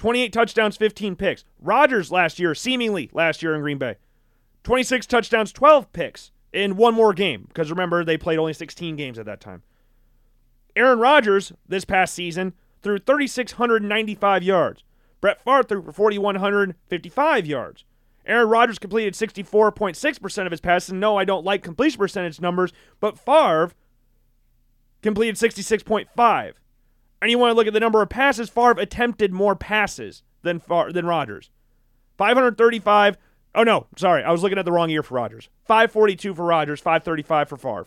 [0.00, 1.44] 28 touchdowns, 15 picks.
[1.60, 3.96] Rodgers last year, seemingly last year in Green Bay,
[4.64, 9.18] 26 touchdowns, 12 picks in one more game because remember they played only 16 games
[9.18, 9.62] at that time.
[10.74, 14.84] Aaron Rodgers this past season threw 3695 yards.
[15.20, 17.84] Brett Favre threw for 4155 yards.
[18.24, 20.94] Aaron Rodgers completed 64.6% of his passes.
[20.94, 23.72] No, I don't like completion percentage numbers, but Favre
[25.02, 26.54] completed 66.5.
[27.22, 30.58] And you want to look at the number of passes, Favre attempted more passes than
[30.58, 31.50] Favre, than Rodgers.
[32.16, 33.16] 535
[33.54, 35.48] Oh no, sorry, I was looking at the wrong year for Rodgers.
[35.64, 37.86] 542 for Rodgers, 535 for Favre.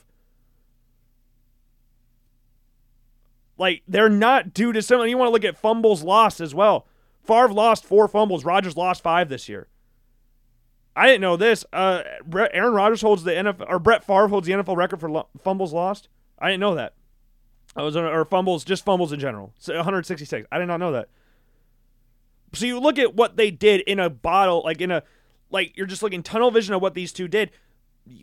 [3.57, 5.09] Like they're not due to something.
[5.09, 6.85] You want to look at fumbles lost as well.
[7.23, 8.43] Favre lost four fumbles.
[8.43, 9.67] Rodgers lost five this year.
[10.95, 11.65] I didn't know this.
[11.71, 12.03] Uh,
[12.35, 15.73] Aaron Rodgers holds the NFL, or Brett Favre holds the NFL record for lo- fumbles
[15.73, 16.09] lost.
[16.37, 16.93] I didn't know that.
[17.75, 19.53] I was or fumbles, just fumbles in general.
[19.57, 20.47] So 166.
[20.51, 21.09] I did not know that.
[22.53, 25.03] So you look at what they did in a bottle, like in a
[25.49, 27.51] like you're just looking tunnel vision of what these two did.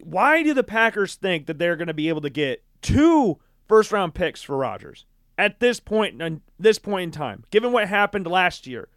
[0.02, 3.90] Why do the Packers think that they're going to be able to get two first
[3.90, 8.26] round picks for Rodgers at this point in this point in time, given what happened
[8.26, 8.88] last year?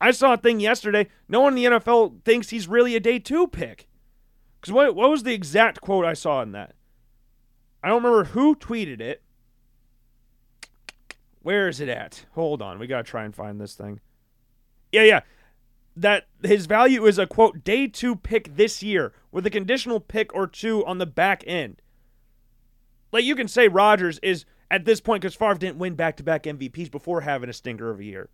[0.00, 1.08] I saw a thing yesterday.
[1.28, 3.86] No one in the NFL thinks he's really a day two pick.
[4.60, 6.74] Because what, what was the exact quote I saw in that?
[7.82, 9.22] I don't remember who tweeted it.
[11.42, 12.26] Where is it at?
[12.34, 12.78] Hold on.
[12.78, 14.00] We got to try and find this thing.
[14.92, 15.20] Yeah, yeah
[15.96, 20.34] that his value is a quote day two pick this year with a conditional pick
[20.34, 21.82] or two on the back end.
[23.12, 26.22] Like you can say Rodgers is at this point because Favre didn't win back to
[26.22, 28.30] back MVPs before having a stinker of a year.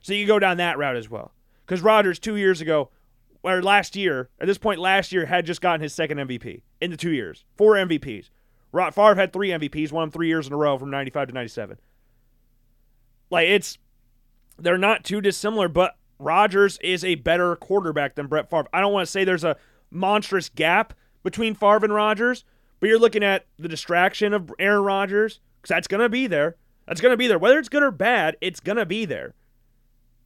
[0.00, 1.32] So you go down that route as well.
[1.64, 2.90] Because Rodgers two years ago,
[3.42, 6.90] or last year, at this point last year, had just gotten his second MVP in
[6.90, 7.44] the two years.
[7.56, 8.30] Four MVPs.
[8.72, 11.78] Favre had three MVPs, won three years in a row from 95 to 97.
[13.30, 13.78] Like it's,
[14.58, 18.68] they're not too dissimilar, but Rodgers is a better quarterback than Brett Favre.
[18.72, 19.56] I don't want to say there's a
[19.90, 22.44] monstrous gap between Favre and Rodgers,
[22.80, 26.56] but you're looking at the distraction of Aaron Rodgers because that's going to be there.
[26.86, 27.38] That's going to be there.
[27.38, 29.34] Whether it's good or bad, it's going to be there.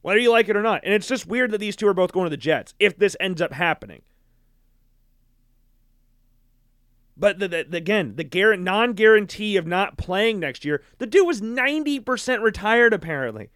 [0.01, 0.81] Whether you like it or not.
[0.83, 3.15] And it's just weird that these two are both going to the Jets if this
[3.19, 4.01] ends up happening.
[7.21, 11.39] But the, the, again, the non guarantee of not playing next year, the dude was
[11.39, 13.51] 90% retired apparently.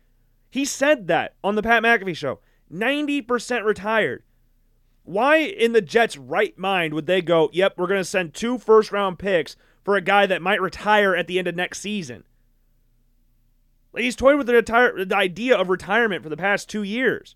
[0.51, 2.41] He said that on the Pat McAfee show.
[2.71, 4.21] 90% retired.
[5.03, 8.59] Why in the Jets' right mind would they go, yep, we're going to send two
[8.59, 12.23] first round picks for a guy that might retire at the end of next season?
[13.97, 17.35] He's toyed with the, retire- the idea of retirement for the past two years.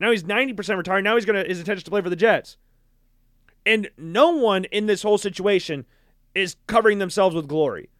[0.00, 1.04] Now he's 90% retired.
[1.04, 2.56] Now he's going to his intention to play for the Jets.
[3.68, 5.84] And no one in this whole situation
[6.34, 7.90] is covering themselves with glory.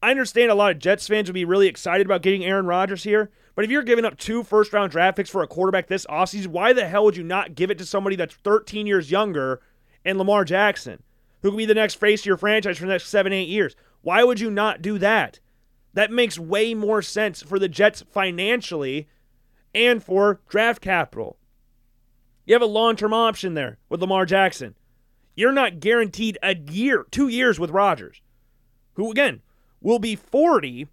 [0.00, 3.02] I understand a lot of Jets fans would be really excited about getting Aaron Rodgers
[3.02, 6.06] here, but if you're giving up two first round draft picks for a quarterback this
[6.06, 9.60] offseason, why the hell would you not give it to somebody that's 13 years younger
[10.04, 11.02] and Lamar Jackson,
[11.42, 13.74] who could be the next face of your franchise for the next seven, eight years?
[14.02, 15.40] Why would you not do that?
[15.92, 19.08] That makes way more sense for the Jets financially
[19.74, 21.36] and for draft capital.
[22.44, 24.76] You have a long term option there with Lamar Jackson.
[25.36, 28.20] You're not guaranteed a year, two years with Rodgers,
[28.94, 29.42] who, again,
[29.80, 30.88] will be 40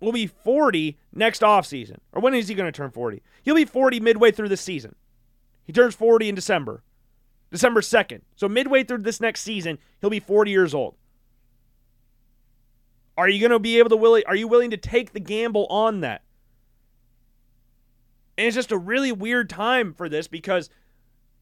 [0.00, 1.96] will be 40 next offseason.
[2.12, 3.22] Or when is he going to turn 40?
[3.42, 4.94] He'll be 40 midway through the season.
[5.64, 6.82] He turns 40 in December.
[7.50, 8.20] December 2nd.
[8.36, 10.96] So midway through this next season, he'll be 40 years old.
[13.16, 15.66] Are you going to be able to willing are you willing to take the gamble
[15.66, 16.22] on that?
[18.36, 20.70] And it's just a really weird time for this because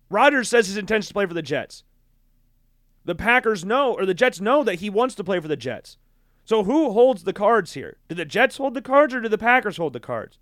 [0.09, 1.85] Rodgers says his intention to play for the Jets.
[3.07, 5.97] The Packers know, or the Jets know that he wants to play for the Jets.
[6.45, 7.99] So who holds the cards here?
[8.09, 10.38] Do the Jets hold the cards or do the Packers hold the cards?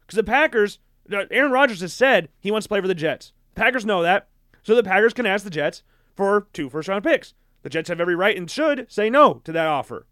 [0.00, 0.78] Because the Packers,
[1.12, 3.32] uh, Aaron Rodgers has said he wants to play for the Jets.
[3.54, 4.28] The Packers know that.
[4.62, 5.82] So the Packers can ask the Jets
[6.14, 7.34] for two first round picks.
[7.62, 10.06] The Jets have every right and should say no to that offer.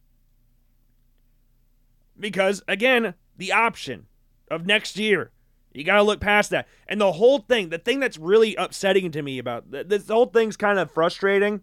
[2.18, 4.06] Because, again, the option
[4.50, 5.30] of next year
[5.74, 6.68] you got to look past that.
[6.88, 10.56] And the whole thing, the thing that's really upsetting to me about this whole thing's
[10.56, 11.62] kind of frustrating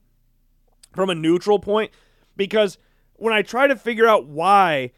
[0.94, 1.92] from a neutral point
[2.36, 2.78] because
[3.14, 4.92] when I try to figure out why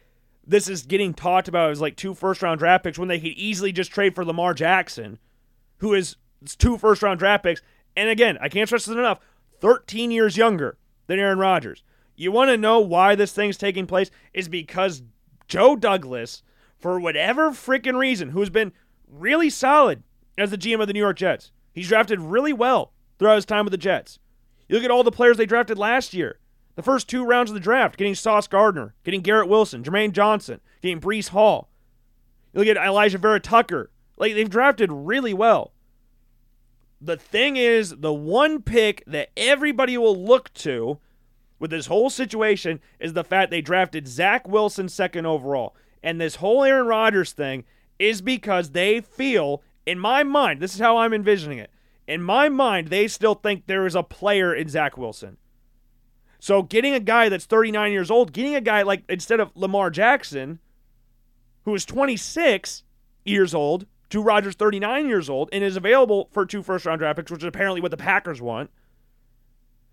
[0.46, 3.28] this is getting talked about as like two first round draft picks when they could
[3.28, 5.18] easily just trade for Lamar Jackson,
[5.78, 6.16] who is
[6.58, 7.62] two first round draft picks.
[7.96, 9.20] And again, I can't stress this enough
[9.60, 11.82] 13 years younger than Aaron Rodgers.
[12.16, 14.10] You want to know why this thing's taking place?
[14.32, 15.02] Is because
[15.48, 16.42] Joe Douglas,
[16.78, 18.72] for whatever freaking reason, who's been
[19.18, 20.02] really solid
[20.36, 21.52] as the GM of the New York Jets.
[21.72, 24.18] He's drafted really well throughout his time with the Jets.
[24.68, 26.38] You look at all the players they drafted last year.
[26.76, 30.60] The first two rounds of the draft, getting Sauce Gardner, getting Garrett Wilson, Jermaine Johnson,
[30.82, 31.68] getting Breece Hall.
[32.52, 33.90] You look at Alijah Vera-Tucker.
[34.16, 35.72] Like they've drafted really well.
[37.00, 40.98] The thing is, the one pick that everybody will look to
[41.58, 45.76] with this whole situation is the fact they drafted Zach Wilson second overall.
[46.02, 47.64] And this whole Aaron Rodgers thing
[48.08, 51.70] is because they feel, in my mind, this is how I'm envisioning it.
[52.06, 55.38] In my mind, they still think there is a player in Zach Wilson.
[56.38, 59.88] So getting a guy that's 39 years old, getting a guy like instead of Lamar
[59.88, 60.58] Jackson,
[61.64, 62.82] who is 26
[63.24, 67.16] years old, to Rodgers 39 years old, and is available for two first round draft
[67.16, 68.70] picks, which is apparently what the Packers want.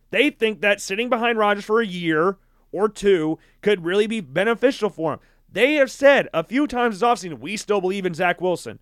[0.09, 2.37] They think that sitting behind Rodgers for a year
[2.73, 5.19] or two could really be beneficial for him.
[5.51, 8.79] They have said a few times this offseason, we still believe in Zach Wilson.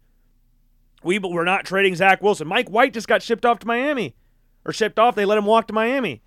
[1.03, 2.47] We, we're not trading Zach Wilson.
[2.47, 4.15] Mike White just got shipped off to Miami.
[4.65, 6.21] Or shipped off, they let him walk to Miami.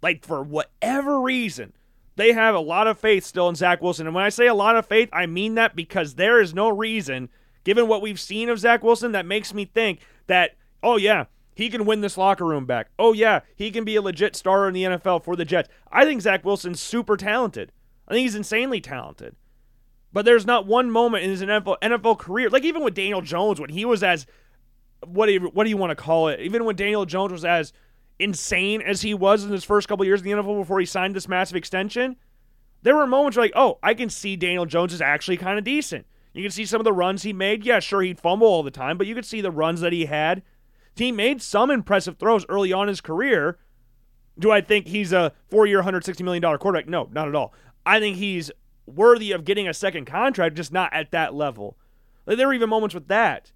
[0.00, 1.72] Like, for whatever reason,
[2.16, 4.06] they have a lot of faith still in Zach Wilson.
[4.06, 6.68] And when I say a lot of faith, I mean that because there is no
[6.68, 7.28] reason,
[7.64, 11.68] given what we've seen of Zach Wilson, that makes me think that, oh, yeah, he
[11.68, 12.90] can win this locker room back.
[12.98, 15.68] Oh, yeah, he can be a legit star in the NFL for the Jets.
[15.90, 17.72] I think Zach Wilson's super talented.
[18.08, 19.36] I think he's insanely talented.
[20.12, 23.60] But there's not one moment in his NFL, NFL career, like even with Daniel Jones,
[23.60, 24.26] when he was as
[25.06, 26.40] what do you, what do you want to call it?
[26.40, 27.72] Even when Daniel Jones was as
[28.18, 31.14] insane as he was in his first couple years in the NFL before he signed
[31.14, 32.16] this massive extension,
[32.82, 36.06] there were moments like, oh, I can see Daniel Jones is actually kind of decent.
[36.32, 37.64] You can see some of the runs he made.
[37.64, 40.06] Yeah, sure, he'd fumble all the time, but you could see the runs that he
[40.06, 40.42] had.
[40.94, 43.58] He made some impressive throws early on in his career.
[44.38, 46.88] Do I think he's a four year, $160 million quarterback?
[46.88, 47.52] No, not at all.
[47.88, 48.50] I think he's
[48.86, 51.78] worthy of getting a second contract, just not at that level.
[52.26, 53.50] Like, there were even moments with that.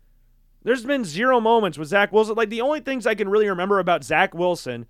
[0.64, 2.36] There's been zero moments with Zach Wilson.
[2.36, 4.86] Like the only things I can really remember about Zach Wilson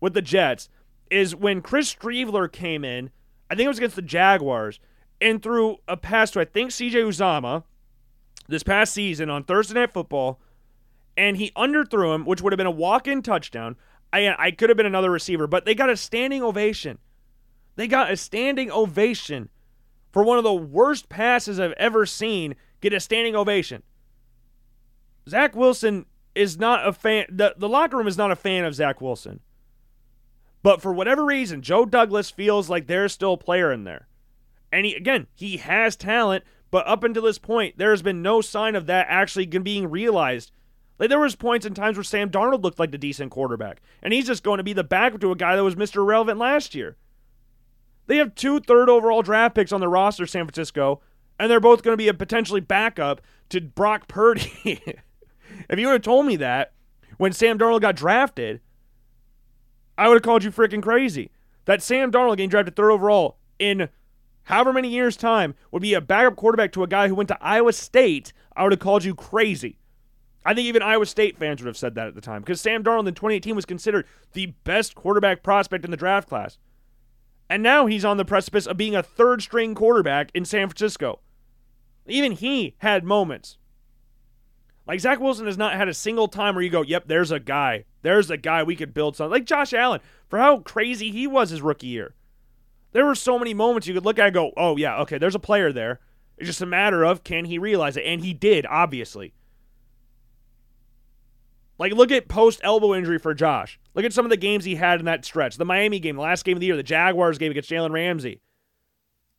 [0.00, 0.68] with the Jets
[1.10, 3.10] is when Chris Streveler came in.
[3.48, 4.80] I think it was against the Jaguars
[5.20, 7.62] and threw a pass to I think CJ Uzomah
[8.48, 10.40] this past season on Thursday Night Football,
[11.16, 13.76] and he underthrew him, which would have been a walk-in touchdown.
[14.12, 16.98] I I could have been another receiver, but they got a standing ovation.
[17.76, 19.50] They got a standing ovation
[20.12, 23.82] for one of the worst passes I've ever seen get a standing ovation.
[25.28, 27.26] Zach Wilson is not a fan.
[27.28, 29.40] The, the locker room is not a fan of Zach Wilson.
[30.62, 34.08] But for whatever reason, Joe Douglas feels like there's still a player in there.
[34.72, 38.40] And he, again, he has talent, but up until this point, there has been no
[38.40, 40.50] sign of that actually being realized.
[40.98, 44.12] Like there was points and times where Sam Darnold looked like the decent quarterback, and
[44.12, 45.96] he's just going to be the backup to a guy that was Mr.
[45.96, 46.96] Irrelevant last year.
[48.06, 51.00] They have two third overall draft picks on their roster, San Francisco,
[51.38, 54.52] and they're both going to be a potentially backup to Brock Purdy.
[55.68, 56.72] if you would have told me that
[57.18, 58.60] when Sam Darnold got drafted,
[59.98, 61.30] I would have called you freaking crazy.
[61.64, 63.88] That Sam Darnold getting drafted third overall in
[64.44, 67.42] however many years' time would be a backup quarterback to a guy who went to
[67.42, 69.78] Iowa State, I would have called you crazy.
[70.44, 72.84] I think even Iowa State fans would have said that at the time because Sam
[72.84, 76.58] Darnold in 2018 was considered the best quarterback prospect in the draft class.
[77.48, 81.20] And now he's on the precipice of being a third string quarterback in San Francisco.
[82.06, 83.58] Even he had moments.
[84.86, 87.40] Like Zach Wilson has not had a single time where you go, yep, there's a
[87.40, 87.84] guy.
[88.02, 89.32] There's a guy we could build something.
[89.32, 92.14] Like Josh Allen, for how crazy he was his rookie year.
[92.92, 95.34] There were so many moments you could look at and go, oh, yeah, okay, there's
[95.34, 96.00] a player there.
[96.38, 98.04] It's just a matter of can he realize it?
[98.04, 99.34] And he did, obviously.
[101.78, 103.78] Like, look at post elbow injury for Josh.
[103.94, 105.56] Look at some of the games he had in that stretch.
[105.56, 108.40] The Miami game, the last game of the year, the Jaguars game against Jalen Ramsey.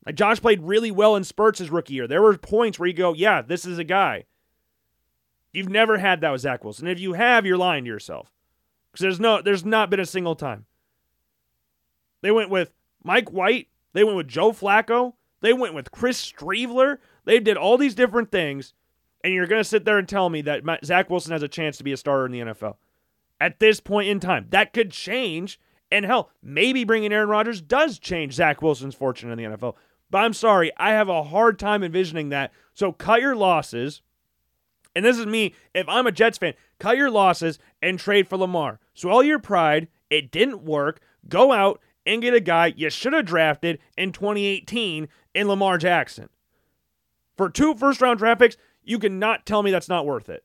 [0.06, 2.08] Like, Josh played really well in spurts his rookie year.
[2.08, 4.26] There were points where you go, yeah, this is a guy.
[5.52, 6.88] You've never had that with Zach Wilson.
[6.88, 8.32] And if you have, you're lying to yourself.
[8.92, 10.66] Because there's no, there's not been a single time.
[12.22, 12.72] They went with
[13.04, 13.68] Mike White.
[13.94, 15.14] They went with Joe Flacco.
[15.42, 17.00] They went with Chris Streveler.
[17.26, 18.74] They did all these different things
[19.24, 21.78] and you're going to sit there and tell me that Zach Wilson has a chance
[21.78, 22.76] to be a starter in the NFL
[23.40, 24.48] at this point in time.
[24.50, 25.60] That could change.
[25.92, 29.76] And hell, maybe bringing Aaron Rodgers does change Zach Wilson's fortune in the NFL.
[30.10, 32.52] But I'm sorry, I have a hard time envisioning that.
[32.74, 34.02] So cut your losses.
[34.96, 38.38] And this is me, if I'm a Jets fan, cut your losses and trade for
[38.38, 38.80] Lamar.
[38.94, 41.02] So all your pride, it didn't work.
[41.28, 46.30] Go out and get a guy you should have drafted in 2018 in Lamar Jackson.
[47.36, 48.58] For two first round draft picks,
[48.88, 50.44] you cannot tell me that's not worth it.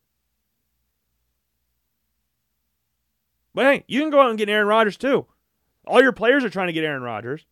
[3.54, 5.26] But hey, you can go out and get Aaron Rodgers too.
[5.86, 7.46] All your players are trying to get Aaron Rodgers.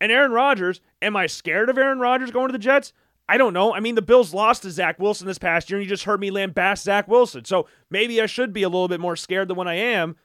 [0.00, 2.92] And Aaron Rodgers, am I scared of Aaron Rodgers going to the Jets?
[3.28, 3.72] I don't know.
[3.72, 6.20] I mean, the Bills lost to Zach Wilson this past year, and you just heard
[6.20, 7.44] me lambast Zach Wilson.
[7.44, 10.16] So maybe I should be a little bit more scared than what I am.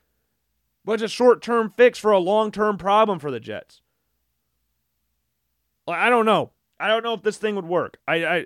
[0.84, 3.82] But it's a short term fix for a long term problem for the Jets.
[5.88, 6.51] I don't know.
[6.80, 7.97] I don't know if this thing would work.
[8.07, 8.45] I, I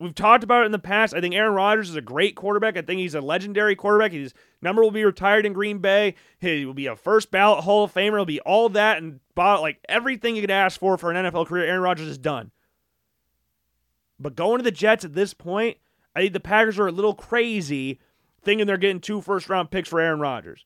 [0.00, 1.12] We've talked about it in the past.
[1.12, 2.78] I think Aaron Rodgers is a great quarterback.
[2.78, 4.12] I think he's a legendary quarterback.
[4.12, 4.32] His
[4.62, 6.14] number will be retired in Green Bay.
[6.40, 8.16] He will be a first ballot Hall of Famer.
[8.16, 11.66] He'll be all that and like everything you could ask for for an NFL career.
[11.66, 12.50] Aaron Rodgers is done.
[14.18, 15.76] But going to the Jets at this point,
[16.16, 18.00] I think the Packers are a little crazy
[18.42, 20.64] thinking they're getting two first round picks for Aaron Rodgers.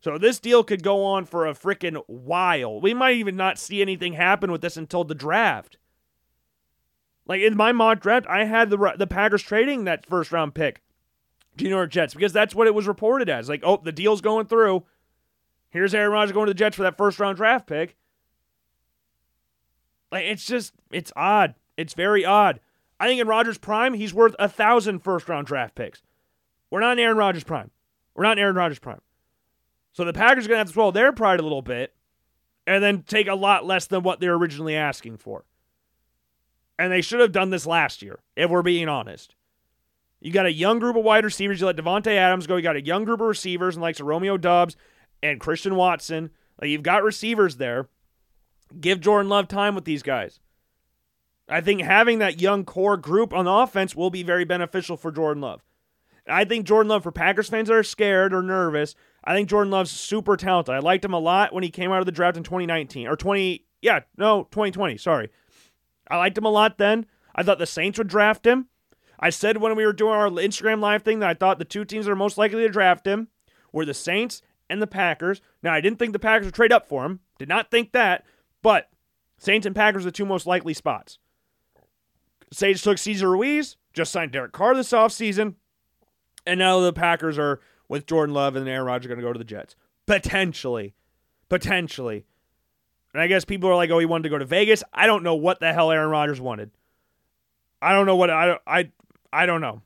[0.00, 2.82] So this deal could go on for a freaking while.
[2.82, 5.78] We might even not see anything happen with this until the draft.
[7.28, 10.80] Like in my mock draft, I had the the Packers trading that first round pick
[11.58, 13.48] to New York Jets because that's what it was reported as.
[13.48, 14.84] Like, oh, the deal's going through.
[15.70, 17.96] Here's Aaron Rodgers going to the Jets for that first round draft pick.
[20.10, 21.54] Like, it's just, it's odd.
[21.76, 22.60] It's very odd.
[22.98, 26.02] I think in Rodgers' prime, he's worth a thousand first round draft picks.
[26.70, 27.70] We're not in Aaron Rodgers' prime.
[28.14, 29.02] We're not in Aaron Rodgers' prime.
[29.92, 31.94] So the Packers are going to have to swallow their pride a little bit
[32.66, 35.44] and then take a lot less than what they're originally asking for.
[36.78, 39.34] And they should have done this last year, if we're being honest.
[40.20, 41.60] You got a young group of wide receivers.
[41.60, 42.56] You let Davante Adams go.
[42.56, 44.76] You got a young group of receivers and likes of Romeo Doubs
[45.22, 46.30] and Christian Watson.
[46.60, 47.88] Like you've got receivers there.
[48.80, 50.40] Give Jordan Love time with these guys.
[51.48, 55.40] I think having that young core group on offense will be very beneficial for Jordan
[55.40, 55.62] Love.
[56.26, 59.70] I think Jordan Love, for Packers fans that are scared or nervous, I think Jordan
[59.70, 60.74] Love's super talented.
[60.74, 63.16] I liked him a lot when he came out of the draft in 2019 or
[63.16, 64.98] 20, yeah, no, 2020.
[64.98, 65.30] Sorry.
[66.10, 67.06] I liked him a lot then.
[67.34, 68.68] I thought the Saints would draft him.
[69.20, 71.84] I said when we were doing our Instagram live thing that I thought the two
[71.84, 73.28] teams that are most likely to draft him
[73.72, 75.40] were the Saints and the Packers.
[75.62, 77.20] Now, I didn't think the Packers would trade up for him.
[77.38, 78.24] Did not think that.
[78.62, 78.90] But
[79.38, 81.18] Saints and Packers are the two most likely spots.
[82.52, 85.54] Sage took Cesar Ruiz, just signed Derek Carr this offseason.
[86.46, 89.38] And now the Packers are with Jordan Love and Aaron Rodgers going to go to
[89.38, 89.74] the Jets.
[90.06, 90.94] Potentially.
[91.48, 92.24] Potentially.
[93.12, 94.84] And I guess people are like, oh, he wanted to go to Vegas.
[94.92, 96.70] I don't know what the hell Aaron Rodgers wanted.
[97.80, 98.90] I don't know what I I
[99.32, 99.82] I don't know.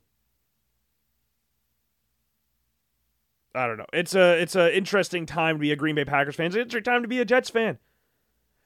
[3.54, 3.86] I don't know.
[3.92, 6.46] It's a it's an interesting time to be a Green Bay Packers fan.
[6.46, 7.78] It's an interesting time to be a Jets fan.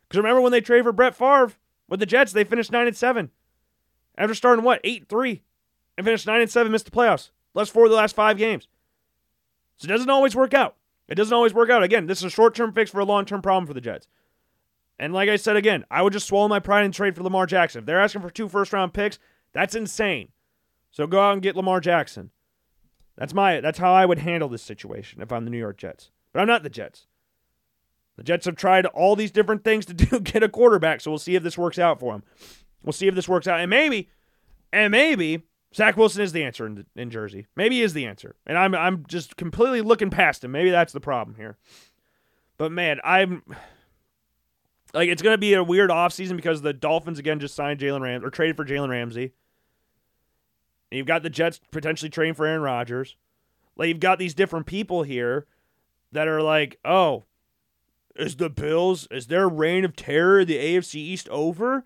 [0.09, 1.53] Because remember when they traded for Brett Favre
[1.89, 3.31] with the Jets, they finished nine and seven.
[4.17, 5.43] After starting what eight three,
[5.99, 7.31] and finished nine and seven, missed the playoffs.
[7.55, 8.69] Last four of the last five games.
[9.77, 10.77] So it doesn't always work out.
[11.09, 11.83] It doesn't always work out.
[11.83, 14.07] Again, this is a short term fix for a long term problem for the Jets.
[14.99, 17.47] And like I said again, I would just swallow my pride and trade for Lamar
[17.47, 17.81] Jackson.
[17.81, 19.19] If they're asking for two first round picks,
[19.53, 20.29] that's insane.
[20.91, 22.31] So go out and get Lamar Jackson.
[23.17, 26.11] That's my that's how I would handle this situation if I'm the New York Jets.
[26.33, 27.07] But I'm not the Jets.
[28.17, 31.19] The Jets have tried all these different things to do get a quarterback, so we'll
[31.19, 32.25] see if this works out for them.
[32.83, 33.61] We'll see if this works out.
[33.61, 34.09] And maybe,
[34.73, 35.43] and maybe
[35.75, 37.47] Zach Wilson is the answer in, in Jersey.
[37.57, 38.37] Maybe he is the answer.
[38.47, 40.53] And I'm I'm just completely looking past him.
[40.53, 41.59] Maybe that's the problem here.
[42.59, 43.43] But man, I'm
[44.97, 48.25] like it's gonna be a weird offseason because the Dolphins again just signed Jalen Ram
[48.25, 49.35] or traded for Jalen Ramsey.
[50.91, 53.17] And you've got the Jets potentially trading for Aaron Rodgers.
[53.77, 55.47] Like you've got these different people here
[56.13, 57.25] that are like, oh,
[58.15, 61.85] is the Bills is their reign of terror the AFC East over?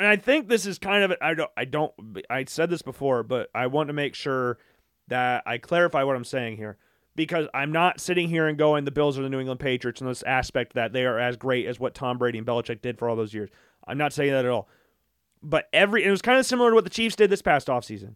[0.00, 1.92] And I think this is kind of I don't I don't
[2.28, 4.58] I said this before, but I want to make sure
[5.06, 6.76] that I clarify what I'm saying here
[7.20, 10.06] because I'm not sitting here and going the Bills are the New England Patriots in
[10.06, 13.10] this aspect that they are as great as what Tom Brady and Belichick did for
[13.10, 13.50] all those years.
[13.86, 14.70] I'm not saying that at all.
[15.42, 18.14] But every it was kind of similar to what the Chiefs did this past offseason,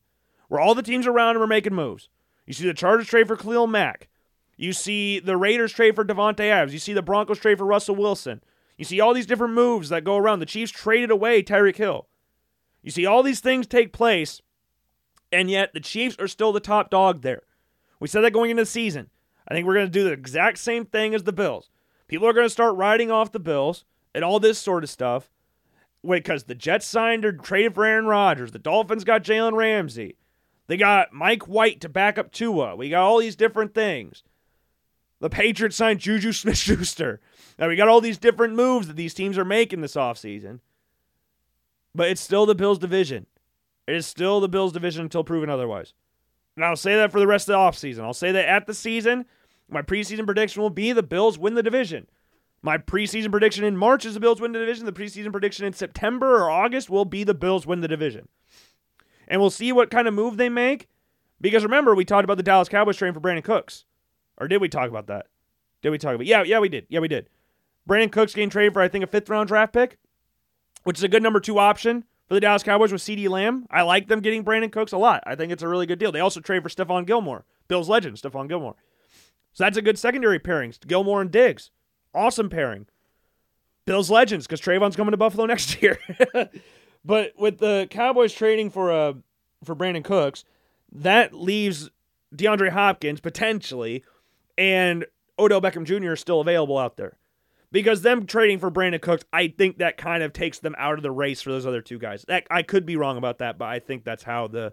[0.48, 2.08] where all the teams around them are making moves.
[2.46, 4.08] You see the Chargers trade for Khalil Mack.
[4.56, 6.72] You see the Raiders trade for Davante Adams.
[6.72, 8.42] You see the Broncos trade for Russell Wilson.
[8.78, 10.38] You see all these different moves that go around.
[10.38, 12.08] The Chiefs traded away Tyreek Hill.
[12.82, 14.40] You see all these things take place,
[15.30, 17.42] and yet the Chiefs are still the top dog there.
[18.00, 19.10] We said that going into the season.
[19.46, 21.70] I think we're going to do the exact same thing as the Bills.
[22.08, 23.84] People are going to start riding off the Bills
[24.14, 25.30] and all this sort of stuff
[26.06, 28.52] because the Jets signed or traded for Aaron Rodgers.
[28.52, 30.16] The Dolphins got Jalen Ramsey.
[30.66, 32.76] They got Mike White to back up Tua.
[32.76, 34.22] We got all these different things.
[35.20, 37.20] The Patriots signed Juju Smith Schuster.
[37.58, 40.60] Now we got all these different moves that these teams are making this offseason.
[41.94, 43.26] But it's still the Bills division.
[43.86, 45.92] It is still the Bills division until proven otherwise.
[46.56, 48.04] And I'll say that for the rest of the offseason.
[48.04, 49.26] I'll say that at the season,
[49.68, 52.06] my preseason prediction will be the Bills win the division.
[52.62, 54.86] My preseason prediction in March is the Bills win the division.
[54.86, 58.28] The preseason prediction in September or August will be the Bills win the division.
[59.26, 60.88] And we'll see what kind of move they make.
[61.40, 63.84] Because remember, we talked about the Dallas Cowboys trading for Brandin Cooks.
[64.38, 65.26] Or did we talk about that?
[65.82, 66.86] Did we talk about Yeah, yeah, we did.
[66.88, 67.28] Yeah, we did.
[67.88, 69.98] Brandin Cooks getting traded for, I think, a fifth round draft pick,
[70.84, 73.66] which is a good number two option for the Dallas Cowboys with CeeDee Lamb.
[73.70, 75.22] I like them getting Brandin Cooks a lot.
[75.26, 76.12] I think it's a really good deal.
[76.12, 78.76] They also trade for Stephon Gilmore, Bills legend, Stephon Gilmore.
[79.52, 80.74] So that's a good secondary pairing.
[80.86, 81.70] Gilmore and Diggs.
[82.14, 82.86] Awesome pairing.
[83.86, 85.98] Bills legends, because Trevon's coming to Buffalo next year.
[87.04, 89.12] but with the Cowboys trading for uh,
[89.62, 90.44] for Brandin Cooks,
[90.92, 91.90] that leaves
[92.34, 94.04] DeAndre Hopkins potentially
[94.56, 95.04] and
[95.38, 96.12] Odell Beckham Jr.
[96.12, 97.16] is still available out there.
[97.74, 101.02] Because them trading for Brandin Cooks, I think that kind of takes them out of
[101.02, 102.24] the race for those other two guys.
[102.28, 104.72] That I could be wrong about that, but I think that's how the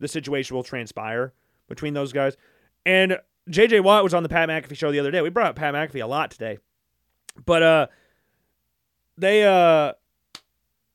[0.00, 1.32] the situation will transpire
[1.68, 2.36] between those guys.
[2.84, 5.20] And JJ Watt was on the Pat McAfee show the other day.
[5.20, 6.58] We brought up Pat McAfee a lot today.
[7.46, 7.86] But uh
[9.16, 9.92] they uh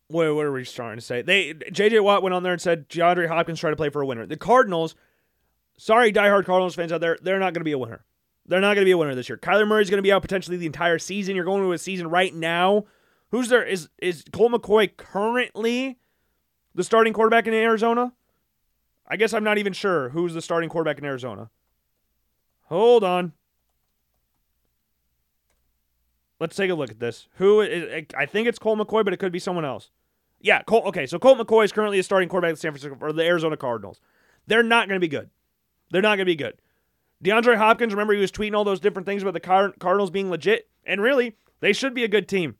[0.09, 1.21] what, what are we trying to say?
[1.21, 4.05] They JJ Watt went on there and said DeAndre Hopkins tried to play for a
[4.05, 4.25] winner.
[4.25, 4.93] The Cardinals,
[5.77, 8.03] sorry diehard Cardinals fans out there, they're not going to be a winner.
[8.47, 9.37] They're not going to be a winner this year.
[9.37, 11.35] Kyler Murray's going to be out potentially the entire season.
[11.35, 12.85] You're going to a season right now.
[13.31, 13.63] Who's there?
[13.63, 15.97] Is is Colt McCoy currently
[16.75, 18.13] the starting quarterback in Arizona?
[19.07, 21.49] I guess I'm not even sure who's the starting quarterback in Arizona.
[22.65, 23.33] Hold on.
[26.39, 27.27] Let's take a look at this.
[27.37, 29.89] Who is, I think it's Colt McCoy, but it could be someone else.
[30.41, 30.85] Yeah, Colt.
[30.85, 33.23] Okay, so Colt McCoy is currently the starting quarterback of the San Francisco or the
[33.23, 34.01] Arizona Cardinals.
[34.47, 35.29] They're not going to be good.
[35.91, 36.55] They're not going to be good.
[37.23, 40.69] DeAndre Hopkins, remember he was tweeting all those different things about the Cardinals being legit,
[40.85, 42.55] and really, they should be a good team.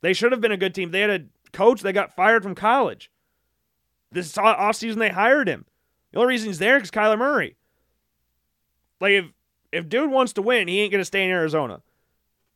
[0.00, 0.90] They should have been a good team.
[0.90, 3.10] They had a coach that got fired from college.
[4.10, 5.64] This offseason, they hired him.
[6.10, 7.56] The only reason he's there is Kyler Murray.
[9.00, 9.24] Like, if,
[9.70, 11.80] if dude wants to win, he ain't going to stay in Arizona.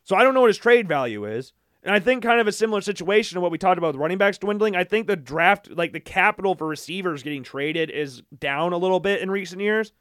[0.05, 1.53] So I don't know what his trade value is.
[1.83, 4.19] And I think kind of a similar situation to what we talked about with running
[4.19, 4.75] backs dwindling.
[4.75, 8.99] I think the draft, like the capital for receivers getting traded, is down a little
[8.99, 9.93] bit in recent years.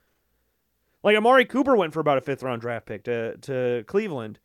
[1.06, 4.40] Like Amari Cooper went for about a fifth round draft pick to to Cleveland.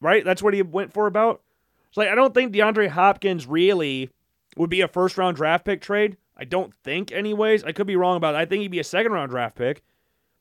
[0.00, 0.24] Right?
[0.24, 1.42] That's what he went for about.
[1.88, 4.08] It's like I don't think DeAndre Hopkins really
[4.56, 6.16] would be a first round draft pick trade.
[6.38, 7.64] I don't think, anyways.
[7.64, 8.38] I could be wrong about it.
[8.38, 9.82] I think he'd be a second round draft pick,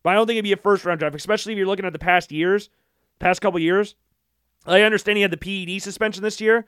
[0.01, 1.91] but I don't think he'd be a first round draft, especially if you're looking at
[1.91, 2.69] the past years,
[3.19, 3.95] past couple years.
[4.65, 6.67] I understand he had the PED suspension this year,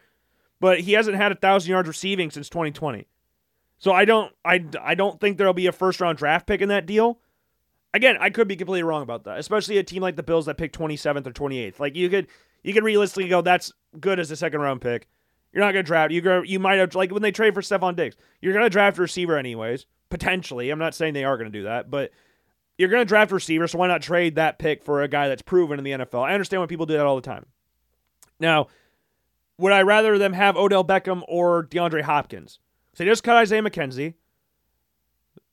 [0.60, 3.08] but he hasn't had a thousand yards receiving since 2020.
[3.78, 6.68] So I don't, I, I don't think there'll be a first round draft pick in
[6.68, 7.20] that deal.
[7.96, 10.58] Again, I could be completely wrong about that, especially a team like the Bills that
[10.58, 11.80] pick 27th or 28th.
[11.80, 12.28] Like you could
[12.62, 15.08] you could realistically go that's good as a second round pick.
[15.54, 16.12] You're not going to draft.
[16.12, 18.18] You go, you might have like when they trade for Stefon Diggs.
[18.42, 20.70] You're going to draft a receiver anyways, potentially.
[20.70, 22.12] I'm not saying they are going to do that, but
[22.78, 25.30] you're going to draft a receiver, so why not trade that pick for a guy
[25.30, 26.22] that's proven in the NFL?
[26.28, 27.46] I understand when people do that all the time.
[28.42, 28.68] Now,
[29.58, 32.60] would I rather them have Odell Beckham or DeAndre Hopkins?
[32.94, 34.16] So they just cut Isaiah McKenzie.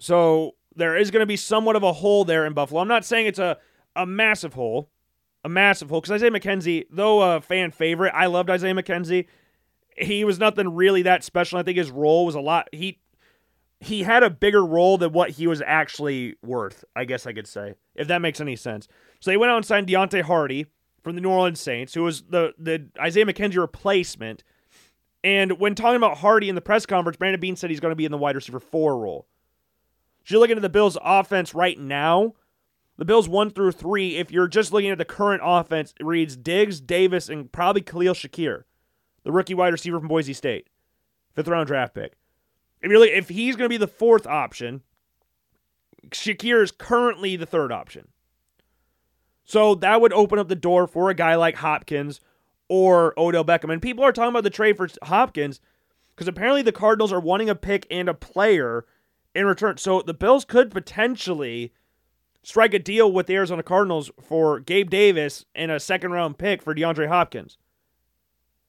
[0.01, 2.81] So there is going to be somewhat of a hole there in Buffalo.
[2.81, 3.59] I'm not saying it's a,
[3.95, 4.91] a massive hole,
[5.45, 9.27] a massive hole, because Isaiah McKenzie, though a fan favorite, I loved Isaiah McKenzie.
[9.97, 11.59] He was nothing really that special.
[11.59, 12.69] I think his role was a lot.
[12.73, 13.01] He
[13.81, 16.85] he had a bigger role than what he was actually worth.
[16.95, 18.87] I guess I could say, if that makes any sense.
[19.21, 20.67] So they went out and signed Deonte Harty
[21.03, 24.45] from the New Orleans Saints, who was the the Isaiah McKenzie replacement.
[25.25, 27.97] And when talking about Harty in the press conference, Brandon Beane said he's going to
[27.97, 29.27] be in the wide receiver four role.
[30.25, 32.35] So you're looking at the Bills' offense right now.
[32.99, 36.37] The Bills one through three, if you're just looking at the current offense, it reads
[36.37, 38.65] Diggs, Davis, and probably Khalil Shakir,
[39.25, 40.69] the rookie wide receiver from Boise State,
[41.35, 42.15] fifth round draft pick.
[42.83, 44.83] If you're if he's going to be the fourth option,
[46.11, 48.09] Shakir is currently the third option.
[49.45, 52.21] So that would open up the door for a guy like Hopkins
[52.69, 53.73] or Odell Beckham.
[53.73, 55.61] And people are talking about the trade for Hopkins
[56.15, 58.85] because apparently the Cardinals are wanting a pick and a player
[59.35, 59.77] in return.
[59.79, 61.73] So the Bills could potentially
[62.43, 66.63] strike a deal with the Arizona Cardinals for Gabe Davis and a second round pick
[66.63, 67.59] for DeAndre Hopkins.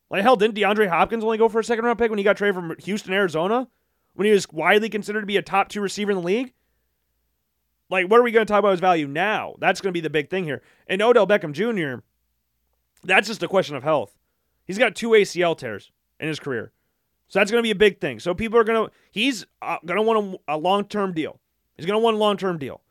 [0.09, 2.37] Like hell, didn't DeAndre Hopkins only go for a second round pick when he got
[2.37, 3.67] traded from Houston, Arizona?
[4.13, 6.53] When he was widely considered to be a top two receiver in the league?
[7.89, 9.55] Like, what are we going to talk about his value now?
[9.59, 10.61] That's going to be the big thing here.
[10.87, 12.03] And Odell Beckham Jr.,
[13.03, 14.15] that's just a question of health.
[14.65, 16.71] He's got two ACL tears in his career.
[17.33, 18.19] So that's going to be a big thing.
[18.19, 21.39] So people are going to, he's uh, going to want a, a long term deal.
[21.75, 22.81] He's going to want a long term deal.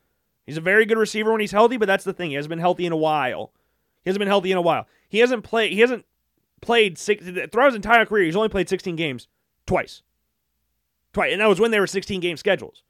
[0.45, 2.31] He's a very good receiver when he's healthy, but that's the thing.
[2.31, 3.53] He hasn't been healthy in a while.
[4.03, 4.85] He hasn't been healthy in a while.
[5.07, 6.03] He hasn't played, he hasn't
[6.61, 9.29] played six, throughout his entire career, he's only played 16 games
[9.65, 10.01] twice.
[11.13, 11.31] Twice.
[11.31, 12.83] And that was when they were 16 game schedules.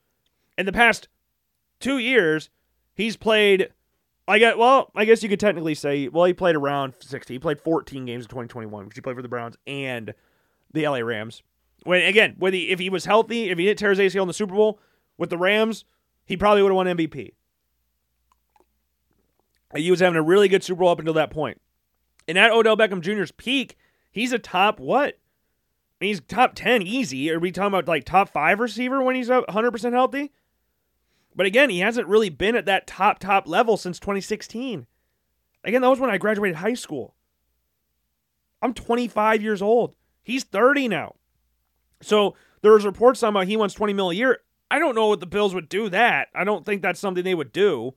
[0.57, 1.07] In the past
[1.79, 2.49] two years,
[2.95, 3.69] he's played.
[4.27, 4.89] I get well.
[4.95, 7.31] I guess you could technically say well, he played around 60.
[7.31, 10.15] He played 14 games in 2021 because he played for the Browns and
[10.73, 11.41] the LA Rams.
[11.83, 14.27] When again, when he, if he was healthy, if he didn't tear his ACL in
[14.27, 14.79] the Super Bowl
[15.17, 15.85] with the Rams,
[16.25, 17.33] he probably would have won MVP.
[19.75, 21.59] He was having a really good Super Bowl up until that point.
[22.27, 23.77] And at Odell Beckham Jr.'s peak,
[24.11, 25.15] he's a top what?
[25.15, 27.31] I mean, he's top 10 easy.
[27.31, 30.31] Are we talking about like top five receiver when he's 100% healthy?
[31.35, 34.85] But again, he hasn't really been at that top, top level since 2016.
[35.63, 37.15] Again, that was when I graduated high school.
[38.61, 39.95] I'm 25 years old.
[40.23, 41.15] He's 30 now.
[42.01, 44.39] So there was reports talking about he wants 20 mil a year.
[44.71, 46.29] I don't know what the Bills would do that.
[46.33, 47.93] I don't think that's something they would do.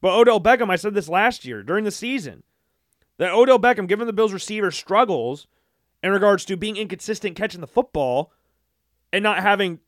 [0.00, 2.42] But Odell Beckham, I said this last year during the season,
[3.18, 5.46] that Odell Beckham, given the Bills receiver struggles
[6.02, 8.32] in regards to being inconsistent catching the football
[9.12, 9.80] and not having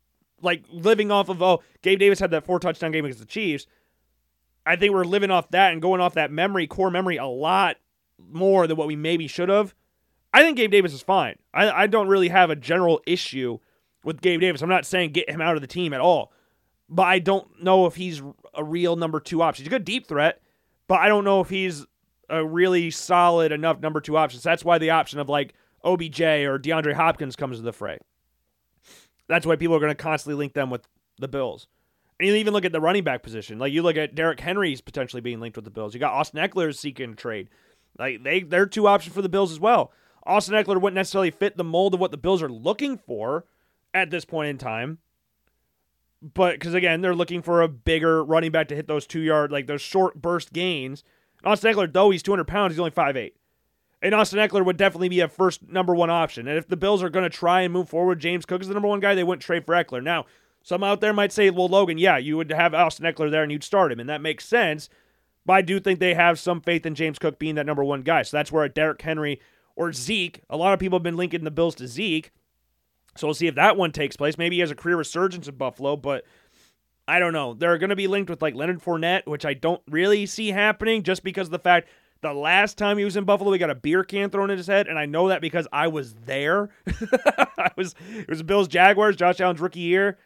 [0.42, 3.66] like living off of oh Gabe Davis had that four touchdown game against the Chiefs.
[4.64, 7.76] I think we're living off that and going off that memory, core memory, a lot
[8.18, 9.74] more than what we maybe should have.
[10.32, 11.36] I think Gabe Davis is fine.
[11.52, 13.58] I, I don't really have a general issue
[14.04, 14.62] with Gabe Davis.
[14.62, 16.32] I'm not saying get him out of the team at all,
[16.88, 18.22] but I don't know if he's
[18.54, 19.64] a real number two option.
[19.64, 20.40] He's a good deep threat,
[20.88, 21.86] but I don't know if he's
[22.28, 24.40] a really solid enough number two option.
[24.40, 25.54] So that's why the option of like
[25.84, 27.98] OBJ or DeAndre Hopkins comes to the fray.
[29.28, 30.86] That's why people are going to constantly link them with
[31.18, 31.68] the Bills.
[32.18, 33.58] And you even look at the running back position.
[33.58, 35.94] Like you look at Derrick Henry's potentially being linked with the Bills.
[35.94, 37.48] You got Austin Ekeler seeking a trade.
[37.98, 39.92] Like they they're two options for the Bills as well.
[40.24, 43.44] Austin Ekeler wouldn't necessarily fit the mold of what the Bills are looking for
[43.92, 44.98] at this point in time.
[46.22, 49.50] But because again, they're looking for a bigger running back to hit those two yard,
[49.50, 51.02] like those short burst gains.
[51.44, 53.32] Austin Ekeler, though he's 200 pounds, he's only 5'8.
[54.00, 56.46] And Austin Ekeler would definitely be a first number one option.
[56.46, 58.74] And if the Bills are going to try and move forward, James Cook is the
[58.74, 60.02] number one guy, they wouldn't trade for Ekeler.
[60.02, 60.26] Now,
[60.62, 63.50] some out there might say, well, Logan, yeah, you would have Austin Ekeler there and
[63.50, 64.00] you'd start him.
[64.00, 64.88] And that makes sense.
[65.44, 68.02] But I do think they have some faith in James Cook being that number one
[68.02, 68.22] guy.
[68.22, 69.40] So that's where a Derrick Henry
[69.76, 72.32] or Zeke, a lot of people have been linking the Bills to Zeke.
[73.16, 74.38] So we'll see if that one takes place.
[74.38, 76.24] Maybe he has a career resurgence in Buffalo, but
[77.06, 77.54] I don't know.
[77.54, 81.02] They're going to be linked with like Leonard Fournette, which I don't really see happening
[81.02, 81.88] just because of the fact
[82.22, 84.68] the last time he was in Buffalo, he got a beer can thrown in his
[84.68, 86.70] head, and I know that because I was there.
[87.58, 90.18] I was it was Bills Jaguars, Josh Allen's rookie year.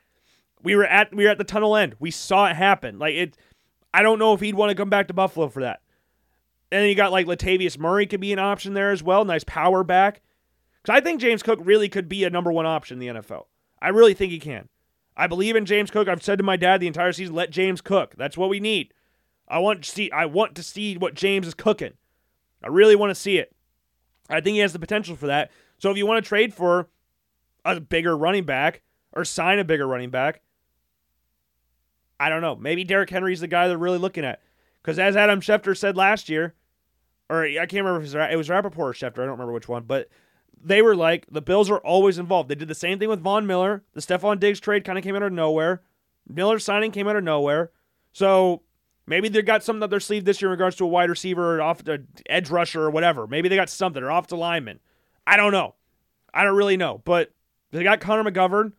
[0.62, 1.96] We were at we were at the tunnel end.
[1.98, 2.98] We saw it happen.
[2.98, 3.38] Like it
[3.94, 5.80] I don't know if he'd want to come back to Buffalo for that.
[6.70, 9.24] And then you got like Latavius Murray could be an option there as well.
[9.24, 10.20] Nice power back.
[10.82, 13.46] Because I think James Cook really could be a number one option in the NFL.
[13.80, 14.68] I really think he can.
[15.16, 16.08] I believe in James Cook.
[16.08, 18.14] I've said to my dad the entire season, let James cook.
[18.16, 18.92] That's what we need.
[19.48, 21.92] I want to see I want to see what James is cooking.
[22.62, 23.54] I really want to see it.
[24.28, 25.50] I think he has the potential for that.
[25.78, 26.88] So if you want to trade for
[27.64, 30.40] a bigger running back or sign a bigger running back,
[32.18, 32.56] I don't know.
[32.56, 34.40] Maybe Derrick Henry's the guy they're really looking at.
[34.86, 36.54] Because as Adam Schefter said last year,
[37.28, 39.52] or I can't remember if it was, it was Rapoport or Schefter, I don't remember
[39.52, 40.08] which one, but
[40.62, 42.48] they were like, the Bills are always involved.
[42.48, 43.82] They did the same thing with Von Miller.
[43.94, 45.82] The Stefon Diggs trade kind of came out of nowhere.
[46.28, 47.72] Miller signing came out of nowhere.
[48.12, 48.62] So
[49.06, 51.56] Maybe they got something up their sleeve this year in regards to a wide receiver,
[51.56, 53.26] or off the edge rusher, or whatever.
[53.26, 54.80] Maybe they got something, or off the lineman.
[55.26, 55.76] I don't know.
[56.34, 57.02] I don't really know.
[57.04, 57.32] But
[57.70, 58.72] they got Connor McGovern,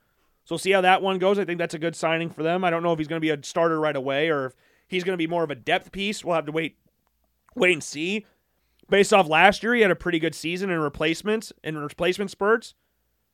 [0.44, 1.40] so we'll see how that one goes.
[1.40, 2.66] I think that's a good signing for them.
[2.66, 4.56] I don't know if he's going to be a starter right away, or if
[4.88, 6.24] he's going to be more of a depth piece.
[6.24, 6.78] We'll have to wait,
[7.56, 8.26] wait and see.
[8.90, 12.74] Based off last year, he had a pretty good season in replacements in replacement spurts.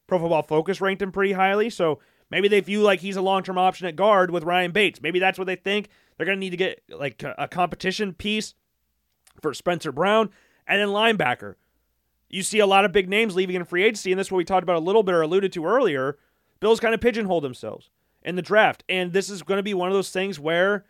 [0.07, 1.99] Pro Football Focus ranked him pretty highly, so
[2.29, 5.01] maybe they view like he's a long term option at guard with Ryan Bates.
[5.01, 5.89] Maybe that's what they think.
[6.17, 8.55] They're going to need to get like a competition piece
[9.41, 10.29] for Spencer Brown
[10.67, 11.55] and then linebacker.
[12.29, 14.39] You see a lot of big names leaving in free agency, and this is what
[14.39, 16.17] we talked about a little bit or alluded to earlier.
[16.59, 17.89] Bills kind of pigeonhole themselves
[18.23, 18.83] in the draft.
[18.89, 20.85] And this is going to be one of those things where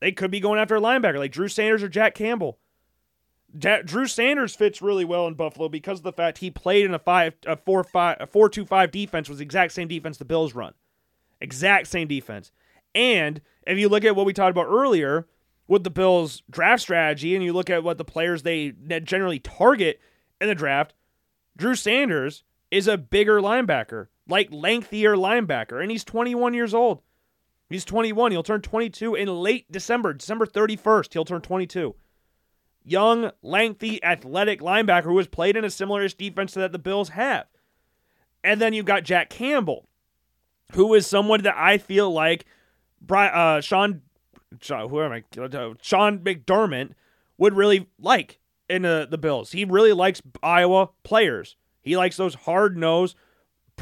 [0.00, 2.58] They could be going after a linebacker like Drew Sanders or Jack Campbell.
[3.56, 6.98] Drew Sanders fits really well in Buffalo because of the fact he played in a
[6.98, 10.24] five, a four, five, a four, two, five defense was the exact same defense the
[10.26, 10.74] Bills run,
[11.40, 12.52] exact same defense.
[12.94, 15.26] And if you look at what we talked about earlier
[15.66, 18.72] with the Bills' draft strategy, and you look at what the players they
[19.02, 20.00] generally target
[20.40, 20.92] in the draft,
[21.56, 27.00] Drew Sanders is a bigger linebacker, like lengthier linebacker, and he's 21 years old.
[27.68, 28.32] He's 21.
[28.32, 31.12] He'll turn 22 in late December, December 31st.
[31.12, 31.94] He'll turn 22
[32.84, 37.46] young, lengthy, athletic linebacker who has played in a similar defense that the Bills have.
[38.42, 39.88] And then you've got Jack Campbell,
[40.72, 42.46] who is someone that I feel like
[43.10, 44.02] uh, Sean,
[44.60, 45.22] Sean, who am I?
[45.82, 46.92] Sean McDermott
[47.36, 48.38] would really like
[48.68, 49.52] in the, the Bills.
[49.52, 51.56] He really likes Iowa players.
[51.82, 53.16] He likes those hard nosed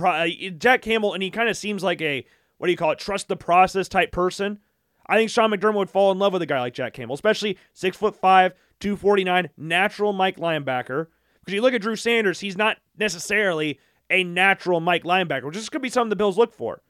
[0.04, 0.26] uh,
[0.58, 2.26] Jack Campbell, and he kind of seems like a
[2.58, 2.98] what do you call it?
[2.98, 4.58] Trust the process type person.
[5.06, 7.58] I think Sean McDermott would fall in love with a guy like Jack Campbell, especially
[7.72, 11.06] six foot five, 249, natural Mike linebacker.
[11.40, 13.78] Because you look at Drew Sanders, he's not necessarily
[14.10, 16.82] a natural Mike linebacker, which is going to be something the Bills look for.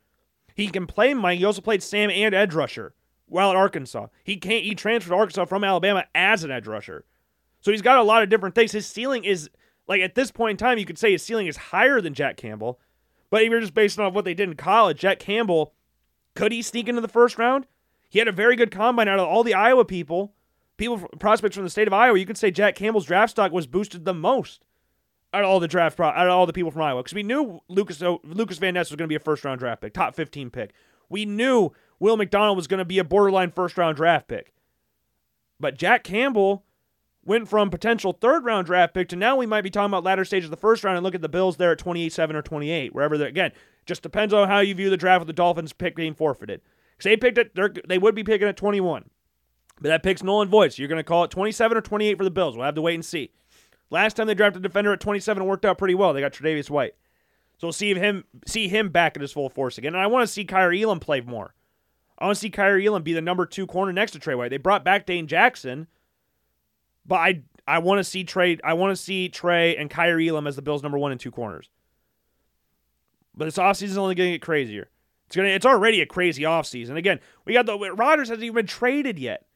[0.55, 1.39] He can play Mike.
[1.39, 2.95] He also played Sam and edge rusher
[3.27, 4.07] while at Arkansas.
[4.25, 4.65] He can't.
[4.65, 7.05] He transferred to Arkansas from Alabama as an edge rusher.
[7.61, 8.73] So he's got a lot of different things.
[8.73, 9.51] His ceiling is
[9.87, 12.37] like at this point in time, you could say his ceiling is higher than Jack
[12.37, 12.81] Campbell.
[13.31, 15.75] But you're just based on what they did in college, Jack Campbell,
[16.35, 17.67] could he sneak into the first round?
[18.09, 20.33] He had a very good combine out of all the Iowa people
[20.77, 23.67] people prospects from the state of Iowa, you could say Jack Campbell's draft stock was
[23.67, 24.65] boosted the most
[25.33, 27.23] out of all the draft pro- out of all the people from Iowa because we
[27.23, 30.15] knew Lucas Lucas Van Ness was going to be a first round draft pick, top
[30.15, 30.73] 15 pick.
[31.09, 34.53] We knew Will McDonald was going to be a borderline first round draft pick.
[35.59, 36.65] But Jack Campbell
[37.27, 40.25] went from potential third round draft pick to now we might be talking about latter
[40.25, 42.43] stages of the first round and look at the Bills there at 28 7 or
[42.43, 43.53] 28, wherever they're again.
[43.85, 46.61] Just depends on how you view the draft with the Dolphins pick being forfeited.
[46.97, 49.11] Because they picked it, they would be picking at 21.
[49.81, 50.79] But that pick's null and void.
[50.79, 52.57] You're going to call it 27 or 28 for the Bills.
[52.57, 53.33] We'll have to wait and see.
[53.91, 56.13] Last time they drafted a defender at 27, it worked out pretty well.
[56.13, 56.95] They got Tre'Davious White.
[57.59, 59.95] So we'll see him see him back at his full force again.
[59.95, 61.55] And I want to see Kaiir Elam play more.
[62.19, 64.51] I want to see Kaiir Elam be the number two corner next to Trey White.
[64.51, 65.87] They brought back Dane Jackson,
[67.07, 70.47] but I I want to see Trey I want to see Trey and Kaiir Elam
[70.47, 71.71] as the Bills' number one and two corners.
[73.37, 74.89] But this offseason is only going to get crazier.
[75.27, 76.97] It's gonna it's already a crazy offseason.
[76.97, 79.47] Again, we got the Rodgers hasn't even been traded yet.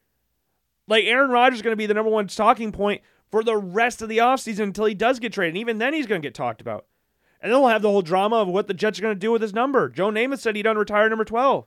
[0.86, 4.02] Like Aaron Rodgers is going to be the number one talking point for the rest
[4.02, 5.54] of the offseason until he does get traded.
[5.54, 6.86] And even then, he's going to get talked about.
[7.40, 9.30] And then we'll have the whole drama of what the Jets are going to do
[9.32, 9.88] with his number.
[9.88, 11.64] Joe Namath said he'd unretire number 12.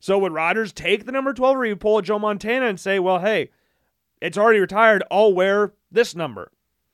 [0.00, 2.98] So would Rodgers take the number 12 or he pull a Joe Montana and say,
[2.98, 3.50] well, hey,
[4.20, 5.02] it's already retired.
[5.10, 6.52] I'll wear this number.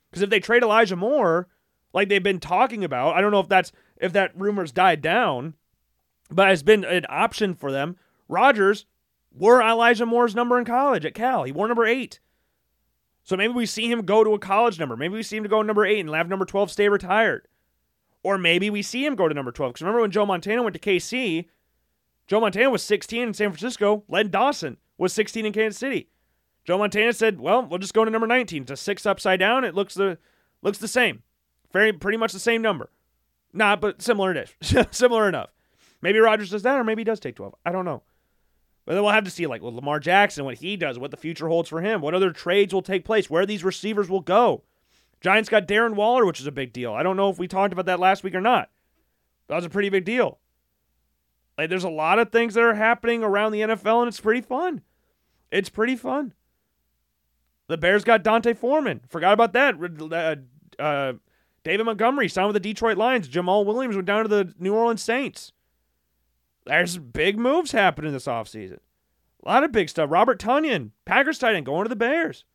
[0.09, 1.47] Because if they trade Elijah Moore,
[1.93, 5.55] like they've been talking about, I don't know if that's if that rumor's died down,
[6.29, 7.97] but it's been an option for them.
[8.27, 8.85] Rodgers
[9.33, 11.43] wore Elijah Moore's number in college at Cal.
[11.43, 12.19] He wore number eight.
[13.23, 14.95] So maybe we see him go to a college number.
[14.95, 17.47] Maybe we see him to go number eight and have number 12 stay retired.
[18.23, 19.73] Or maybe we see him go to number 12.
[19.73, 21.45] Because remember when Joe Montana went to KC,
[22.27, 24.03] Joe Montana was 16 in San Francisco.
[24.07, 26.09] Len Dawson was 16 in Kansas City.
[26.65, 28.63] Joe Montana said, "Well, we'll just go to number 19.
[28.63, 29.63] It's a six upside down.
[29.63, 30.17] It looks the
[30.61, 31.23] looks the same,
[31.71, 32.89] very pretty much the same number.
[33.53, 34.55] Not, but similar enough.
[34.91, 35.49] similar enough.
[36.01, 37.55] Maybe Rodgers does that, or maybe he does take 12.
[37.65, 38.03] I don't know.
[38.85, 41.17] But then we'll have to see, like, with Lamar Jackson, what he does, what the
[41.17, 44.63] future holds for him, what other trades will take place, where these receivers will go.
[45.21, 46.93] Giants got Darren Waller, which is a big deal.
[46.93, 48.69] I don't know if we talked about that last week or not.
[49.47, 50.37] That was a pretty big deal.
[51.57, 54.41] Like, there's a lot of things that are happening around the NFL, and it's pretty
[54.41, 54.81] fun.
[55.49, 56.33] It's pretty fun.
[57.67, 59.01] The Bears got D'Onta Foreman.
[59.09, 59.75] Forgot about that.
[60.79, 61.13] Uh, uh,
[61.63, 63.27] David Montgomery signed with the Detroit Lions.
[63.27, 65.51] Jamaal Williams went down to the New Orleans Saints.
[66.65, 68.79] There's big moves happening this offseason.
[69.43, 70.09] A lot of big stuff.
[70.11, 72.45] Robert Tonyan, Packers tight end, going to the Bears.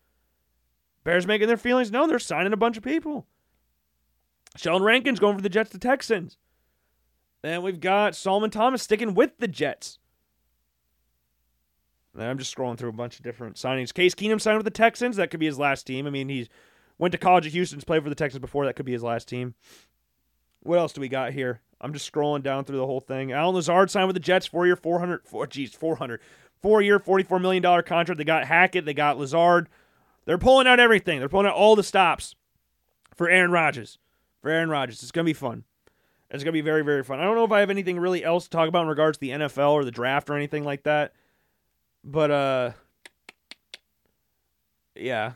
[1.04, 2.08] Bears making their feelings known.
[2.08, 3.26] They're signing a bunch of people.
[4.56, 6.36] Sheldon Rankins going for the Jets to Texans.
[7.42, 9.99] Then we've got Solomon Thomas sticking with the Jets.
[12.20, 13.94] And I'm just scrolling through a bunch of different signings.
[13.94, 15.16] Case Keenum signed with the Texans.
[15.16, 16.06] That could be his last team.
[16.06, 16.48] I mean, he
[16.98, 18.66] went to college at Houston's played for the Texans before.
[18.66, 19.54] That could be his last team.
[20.62, 21.62] What else do we got here?
[21.80, 23.32] I'm just scrolling down through the whole thing.
[23.32, 26.20] Allen Lazard signed with the Jets, four year, 400, four, geez, 400,
[26.60, 28.18] four year, $44 million contract.
[28.18, 29.68] They got Hackett, they got Lazard.
[30.26, 31.18] They're pulling out everything.
[31.20, 32.34] They're pulling out all the stops
[33.16, 33.98] for Aaron Rodgers.
[34.42, 35.02] For Aaron Rodgers.
[35.02, 35.64] It's going to be fun.
[36.30, 37.18] It's going to be very, very fun.
[37.18, 39.20] I don't know if I have anything really else to talk about in regards to
[39.22, 41.14] the NFL or the draft or anything like that.
[42.04, 42.70] But, uh,
[44.94, 45.32] yeah.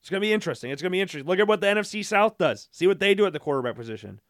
[0.00, 0.70] It's going to be interesting.
[0.70, 1.26] It's going to be interesting.
[1.26, 2.68] Look at what the NFC South does.
[2.70, 4.20] See what they do at the quarterback position.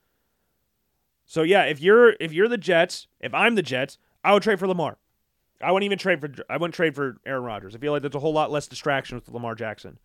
[1.27, 4.59] So yeah, if you're if you're the Jets, if I'm the Jets, I would trade
[4.59, 4.97] for Lamar.
[5.61, 7.75] I wouldn't even trade for I wouldn't trade for Aaron Rodgers.
[7.75, 9.99] I feel like there's a whole lot less distraction with Lamar Jackson.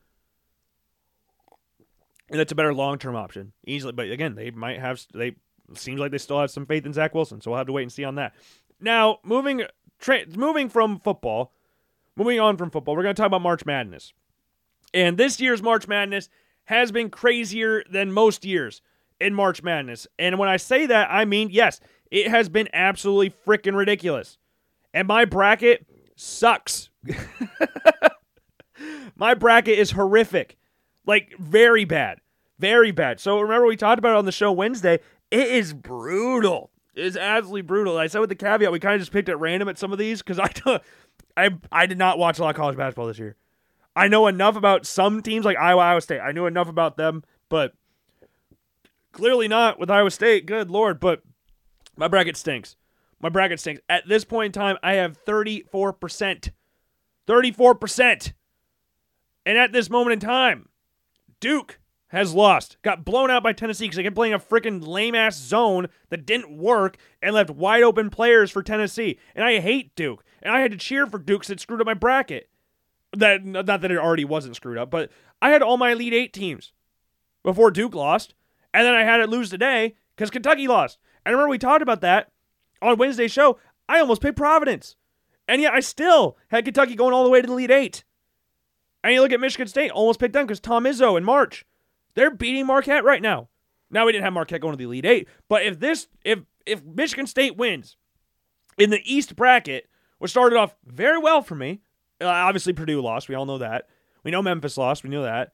[2.30, 3.54] And that's a better long term option.
[3.66, 5.36] Easily but again, they might have they
[5.76, 7.84] seems like they still have some faith in Zach Wilson, so we'll have to wait
[7.84, 8.34] and see on that.
[8.80, 9.64] Now, moving
[10.02, 11.54] tra- moving from football,
[12.18, 14.14] moving on from football, we're gonna talk about March Madness.
[14.94, 16.28] And this year's March Madness
[16.66, 18.82] has been crazier than most years
[19.22, 20.08] in March Madness.
[20.20, 21.80] And when I say that, I mean, yes,
[22.10, 24.38] it has been absolutely freaking ridiculous.
[24.94, 25.86] And my bracket
[26.16, 26.90] sucks.
[29.16, 30.58] my bracket is horrific.
[31.06, 32.20] Like, very bad.
[32.60, 33.20] Very bad.
[33.20, 35.00] So remember, we talked about it on the show Wednesday.
[35.32, 36.71] It is brutal.
[36.94, 37.98] Is absolutely brutal.
[37.98, 39.98] I said with the caveat, we kind of just picked at random at some of
[39.98, 40.52] these because I,
[41.38, 43.38] I, I did not watch a lot of college basketball this year.
[43.96, 46.20] I know enough about some teams like Iowa, Iowa State.
[46.20, 47.74] I knew enough about them, but
[49.12, 50.46] clearly not with Iowa State.
[50.46, 51.22] Good lord, but
[51.96, 52.76] my bracket stinks.
[53.22, 53.82] My bracket stinks.
[53.88, 56.52] At this point in time, I have 34%.
[57.28, 58.34] 34%.
[59.46, 60.70] And at this moment in time,
[61.40, 61.80] Duke
[62.12, 62.78] has lost.
[62.82, 66.26] Got blown out by Tennessee because they kept playing a freaking lame ass zone that
[66.26, 69.18] didn't work and left wide open players for Tennessee.
[69.34, 70.24] And I hate Duke.
[70.42, 72.50] And I had to cheer for Duke because it screwed up my bracket.
[73.16, 75.10] That not that it already wasn't screwed up, but
[75.42, 76.72] I had all my Elite Eight teams
[77.44, 78.36] before Duke lost,
[78.74, 80.98] and then I had it lose today because Kentucky lost.
[81.26, 82.32] And remember we talked about that
[82.82, 83.58] on Wednesday's show.
[83.90, 84.96] I almost picked Providence,
[85.46, 88.04] and yet I still had Kentucky going all the way to the Elite Eight.
[89.04, 91.66] And you look at Michigan State, almost picked them because Tom Izzo in March,
[92.14, 93.50] they're beating Marquette right now.
[93.90, 96.84] Now we didn't have Marquette going to the Elite Eight, but if this if if
[96.84, 97.98] Michigan State wins
[98.78, 99.90] in the East bracket,
[100.20, 101.82] which started off very well for me,
[102.22, 103.28] uh, obviously, Purdue lost.
[103.28, 103.88] We all know that.
[104.24, 105.04] We know Memphis lost.
[105.04, 105.54] We knew that.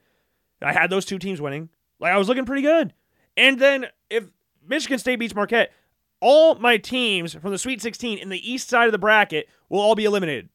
[0.61, 1.69] I had those two teams winning.
[1.99, 2.93] Like, I was looking pretty good.
[3.35, 4.25] And then if
[4.67, 5.71] Michigan State beats Marquette,
[6.19, 9.79] all my teams from the Sweet 16 in the east side of the bracket will
[9.79, 10.49] all be eliminated.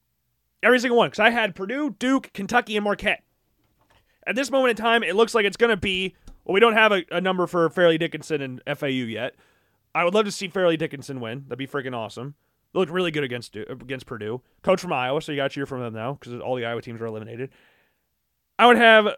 [0.62, 1.08] Every single one.
[1.08, 3.22] Because I had Purdue, Duke, Kentucky, and Marquette.
[4.26, 6.14] At this moment in time, it looks like it's going to be.
[6.44, 9.34] Well, we don't have a, a number for Fairleigh Dickinson and FAU yet.
[9.94, 11.44] I would love to see Fairleigh Dickinson win.
[11.46, 12.34] That'd be freaking awesome.
[12.72, 14.40] They looked really good against against Purdue.
[14.62, 16.80] Coach from Iowa, so you got to cheer from them now because all the Iowa
[16.80, 17.50] teams are eliminated.
[18.58, 19.08] I would have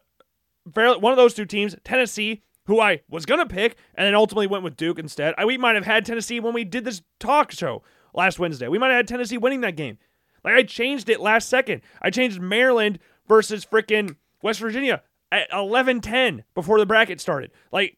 [0.73, 4.47] Fairleigh, one of those two teams, Tennessee, who I was gonna pick, and then ultimately
[4.47, 5.35] went with Duke instead.
[5.39, 7.83] I, we might have had Tennessee when we did this talk show
[8.15, 8.69] last Wednesday.
[8.69, 9.99] We might have had Tennessee winning that game.
[10.43, 11.83] Like I changed it last second.
[12.03, 12.99] I changed Maryland
[13.29, 17.51] versus freaking West Virginia at 11-10 before the bracket started.
[17.73, 17.97] Like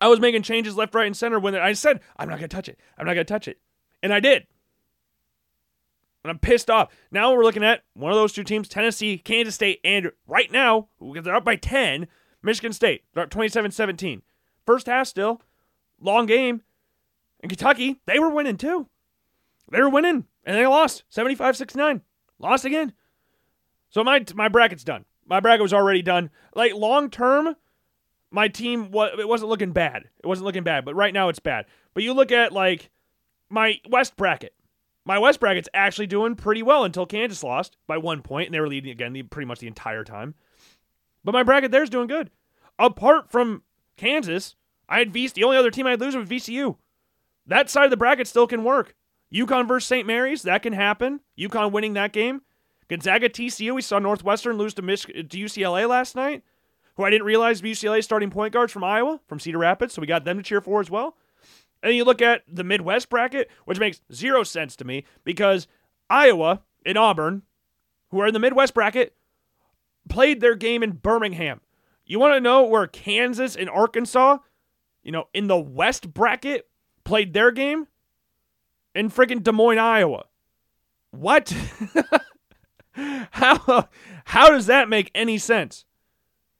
[0.00, 2.68] I was making changes left, right, and center when I said I'm not gonna touch
[2.68, 2.78] it.
[2.98, 3.60] I'm not gonna touch it,
[4.02, 4.48] and I did.
[6.24, 6.92] And I'm pissed off.
[7.12, 10.88] Now we're looking at one of those two teams, Tennessee, Kansas State, and right now,
[11.00, 12.08] they're up by 10,
[12.42, 13.04] Michigan State.
[13.14, 14.22] They're up 27 17.
[14.66, 15.42] First half still,
[16.00, 16.62] long game.
[17.40, 18.88] And Kentucky, they were winning too.
[19.70, 22.00] They were winning, and they lost 75 69.
[22.40, 22.92] Lost again.
[23.90, 25.04] So my my bracket's done.
[25.32, 26.28] My bracket was already done.
[26.54, 27.56] Like long term,
[28.30, 30.10] my team was it wasn't looking bad.
[30.22, 31.64] It wasn't looking bad, but right now it's bad.
[31.94, 32.90] But you look at like
[33.48, 34.52] my West bracket.
[35.06, 38.60] My West bracket's actually doing pretty well until Kansas lost by one point, and they
[38.60, 40.34] were leading again the, pretty much the entire time.
[41.24, 42.30] But my bracket there's doing good.
[42.78, 43.62] Apart from
[43.96, 44.54] Kansas,
[44.86, 45.32] I had VC.
[45.32, 46.76] The only other team I'd lose was VCU.
[47.46, 48.94] That side of the bracket still can work.
[49.32, 50.06] UConn versus St.
[50.06, 51.20] Mary's, that can happen.
[51.38, 52.42] UConn winning that game.
[52.88, 56.42] Gonzaga TCU, we saw Northwestern lose to, Mich- to UCLA last night,
[56.96, 60.06] who I didn't realize UCLA starting point guards from Iowa, from Cedar Rapids, so we
[60.06, 61.16] got them to cheer for as well.
[61.82, 65.66] And you look at the Midwest bracket, which makes zero sense to me because
[66.08, 67.42] Iowa and Auburn,
[68.10, 69.16] who are in the Midwest bracket,
[70.08, 71.60] played their game in Birmingham.
[72.04, 74.38] You want to know where Kansas and Arkansas,
[75.02, 76.68] you know, in the West bracket,
[77.04, 77.86] played their game?
[78.94, 80.24] In freaking Des Moines, Iowa.
[81.10, 81.54] What?
[83.30, 83.88] how
[84.24, 85.84] how does that make any sense?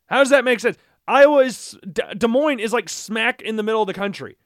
[0.07, 0.77] How does that make sense?
[1.07, 4.37] Iowa is Des Moines is like smack in the middle of the country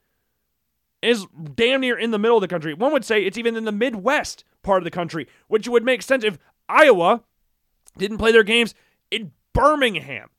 [1.01, 1.25] is
[1.55, 2.73] damn near in the middle of the country.
[2.73, 6.01] One would say it's even in the Midwest part of the country, which would make
[6.01, 7.23] sense if Iowa
[7.97, 8.73] didn't play their games
[9.11, 10.29] in Birmingham.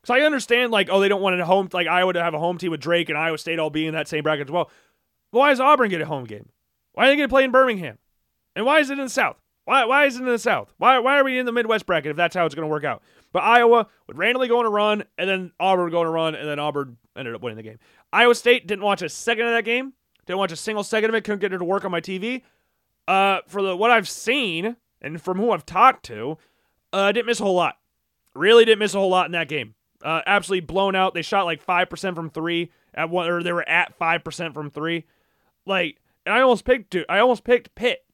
[0.00, 2.38] Because I understand, like, oh, they don't want a home, like Iowa to have a
[2.38, 4.70] home team with Drake and Iowa State all being in that same bracket as well.
[5.30, 6.48] Why does Auburn get a home game?
[6.92, 7.98] Why are they going to play in Birmingham?
[8.56, 9.39] And why is it in the South?
[9.70, 10.74] Why, why is it in the South?
[10.78, 12.82] Why, why are we in the Midwest bracket if that's how it's going to work
[12.82, 13.04] out?
[13.32, 16.10] But Iowa would randomly go on a run, and then Auburn would go on a
[16.10, 17.78] run, and then Auburn ended up winning the game.
[18.12, 19.92] Iowa State didn't watch a second of that game.
[20.26, 21.22] Didn't watch a single second of it.
[21.22, 22.42] Couldn't get it to work on my TV.
[23.06, 26.36] Uh, for the what I've seen and from who I've talked to,
[26.92, 27.78] uh, didn't miss a whole lot.
[28.34, 29.76] Really didn't miss a whole lot in that game.
[30.02, 31.14] Uh, absolutely blown out.
[31.14, 34.52] They shot like five percent from three at one, or they were at five percent
[34.52, 35.04] from three.
[35.64, 36.90] Like, and I almost picked.
[36.90, 38.04] Dude, I almost picked Pitt.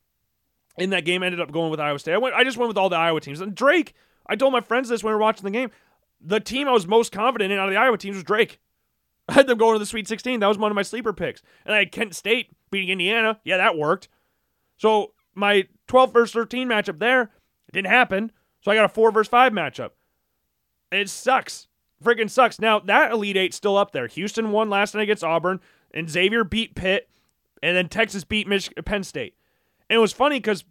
[0.78, 1.22] In that game.
[1.22, 2.14] Ended up going with Iowa State.
[2.14, 2.34] I went.
[2.34, 3.40] I just went with all the Iowa teams.
[3.40, 3.94] And Drake,
[4.26, 5.70] I told my friends this when we were watching the game.
[6.20, 8.58] The team I was most confident in out of the Iowa teams was Drake.
[9.28, 10.40] I had them going to the Sweet 16.
[10.40, 11.42] That was one of my sleeper picks.
[11.64, 13.40] And I had Kent State beating Indiana.
[13.44, 14.08] Yeah, that worked.
[14.76, 17.30] So my 12 versus 13 matchup there
[17.72, 18.32] didn't happen.
[18.60, 19.90] So I got a 4 versus 5 matchup.
[20.92, 21.68] It sucks.
[22.02, 22.60] Freaking sucks.
[22.60, 24.06] Now, that Elite Eight's still up there.
[24.06, 25.60] Houston won last night against Auburn,
[25.92, 27.08] and Xavier beat Pitt,
[27.62, 29.34] and then Texas beat Mich- Penn State.
[29.88, 30.64] And it was funny because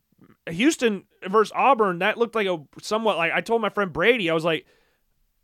[0.50, 4.34] Houston versus Auburn, that looked like a somewhat like I told my friend Brady, I
[4.34, 4.66] was like,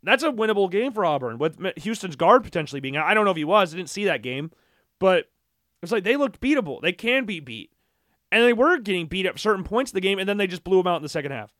[0.02, 3.06] that's a winnable game for Auburn with Houston's guard potentially being out.
[3.06, 3.72] I don't know if he was.
[3.72, 4.50] I didn't see that game,
[4.98, 5.30] but
[5.82, 6.80] it's like they looked beatable.
[6.80, 7.70] They can be beat.
[8.30, 10.64] And they were getting beat at certain points of the game, and then they just
[10.64, 11.52] blew them out in the second half.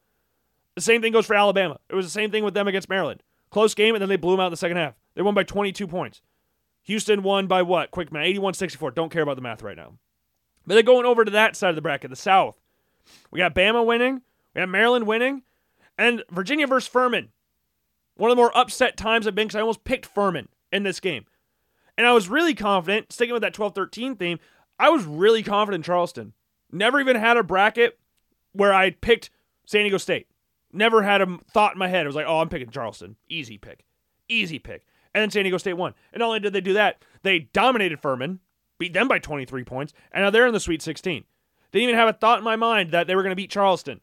[0.75, 1.79] The same thing goes for Alabama.
[1.91, 3.23] It was the same thing with them against Maryland.
[3.51, 4.95] Close game, and then they blew them out in the second half.
[5.15, 6.23] They won by 22 points.
[6.85, 7.91] Houston won by what?
[7.91, 8.93] Quick math 81 64.
[8.93, 9.99] Don't care about the math right now.
[10.67, 12.61] But they're going over to that side of the bracket, the South.
[13.31, 14.23] We got Bama winning,
[14.55, 15.43] we got Maryland winning,
[15.99, 17.31] and Virginia versus Furman.
[18.17, 21.01] One of the more upset times I've been because I almost picked Furman in this
[21.01, 21.27] game.
[21.97, 24.39] And I was really confident, sticking with that 12 13 theme,
[24.79, 26.33] I was really confident in Charleston.
[26.71, 27.99] Never even had a bracket
[28.53, 29.31] where I picked
[29.67, 30.27] San Diego State.
[30.73, 32.05] Never had a thought in my head.
[32.05, 33.17] I was like, oh, I'm picking Charleston.
[33.29, 33.85] Easy pick.
[34.29, 34.87] Easy pick.
[35.15, 35.95] And then San Diego State won.
[36.13, 38.41] And not only did they do that, they dominated Furman,
[38.83, 41.25] beat them by 23 points, and now they're in the Sweet 16.
[41.71, 44.01] Didn't even have a thought in my mind that they were going to beat Charleston.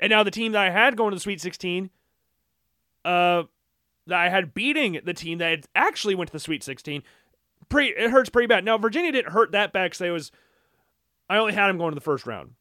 [0.00, 1.90] And now the team that I had going to the Sweet 16,
[3.04, 3.44] uh,
[4.06, 7.02] that I had beating the team that actually went to the Sweet 16,
[7.68, 8.64] pretty it hurts pretty bad.
[8.64, 10.32] Now Virginia didn't hurt that bad because they was
[11.28, 12.52] I only had them going to the first round.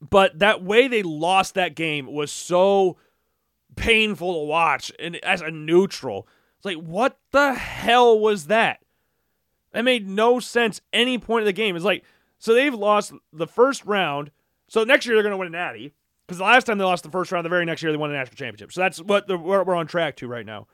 [0.00, 2.96] But that way they lost that game was so
[3.76, 4.92] painful to watch.
[4.98, 6.26] And as a neutral,
[6.56, 8.81] it's like, what the hell was that?
[9.72, 11.76] That made no sense any point of the game.
[11.76, 12.04] It's like,
[12.38, 14.30] so they've lost the first round.
[14.68, 15.94] So next year they're going to win a natty.
[16.26, 18.10] Because the last time they lost the first round, the very next year they won
[18.10, 18.72] a national championship.
[18.72, 20.66] So that's what the, we're on track to right now.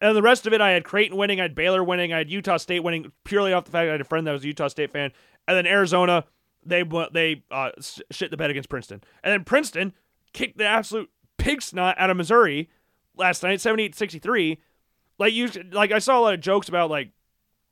[0.00, 2.30] And the rest of it, I had Creighton winning, I had Baylor winning, I had
[2.30, 4.68] Utah State winning purely off the fact I had a friend that was a Utah
[4.68, 5.12] State fan.
[5.48, 6.24] And then Arizona,
[6.64, 7.70] they they uh,
[8.10, 9.94] shit the bed against Princeton, and then Princeton
[10.32, 12.68] kicked the absolute pig snot out of Missouri
[13.16, 14.58] last night, 78-63.
[15.18, 17.10] Like you, like I saw a lot of jokes about like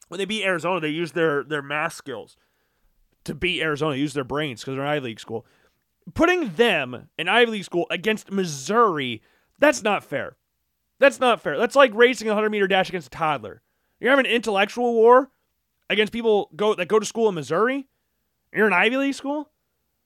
[0.09, 2.37] when they beat Arizona, they use their their math skills
[3.25, 5.47] to beat Arizona, use their brains because they're an Ivy League school.
[6.13, 9.23] Putting them, an Ivy League school, against Missouri,
[9.59, 10.37] that's not fair.
[10.99, 11.59] That's not fair.
[11.59, 13.63] That's like racing a 100 meter dash against a toddler.
[14.01, 15.31] You're having an intellectual war
[15.89, 17.89] against people go that go to school in Missouri.
[18.53, 19.51] You're an Ivy League school?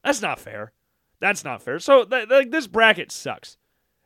[0.05, 0.73] That's not fair.
[1.21, 1.79] That's not fair.
[1.81, 3.57] So th- th- this bracket sucks.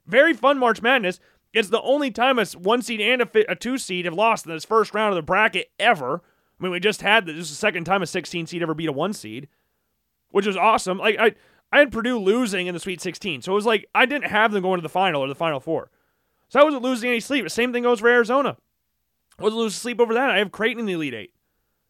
[0.07, 1.21] Very fun March Madness.
[1.53, 4.53] It's the only time a one seed and a, a two seed have lost in
[4.53, 6.23] this first round of the bracket ever.
[6.59, 7.37] I mean, we just had this.
[7.37, 9.49] This is the second time a 16 seed ever beat a one seed,
[10.31, 10.99] which was awesome.
[10.99, 11.35] Like I,
[11.71, 14.53] I had Purdue losing in the Sweet 16, so it was like I didn't have
[14.53, 15.91] them going to the final or the Final Four,
[16.49, 17.45] so I wasn't losing any sleep.
[17.45, 18.57] The same thing goes for Arizona.
[19.39, 20.31] I wasn't losing sleep over that.
[20.31, 21.35] I have Creighton in the Elite Eight,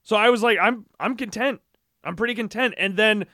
[0.02, 1.60] so I was like, I'm I'm content.
[2.02, 2.74] I'm pretty content.
[2.78, 3.26] And then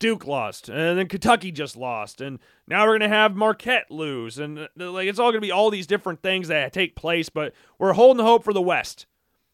[0.00, 4.58] Duke lost, and then Kentucky just lost, and now we're gonna have Marquette lose, and
[4.58, 7.28] uh, like it's all gonna be all these different things that take place.
[7.28, 9.06] But we're holding hope for the West.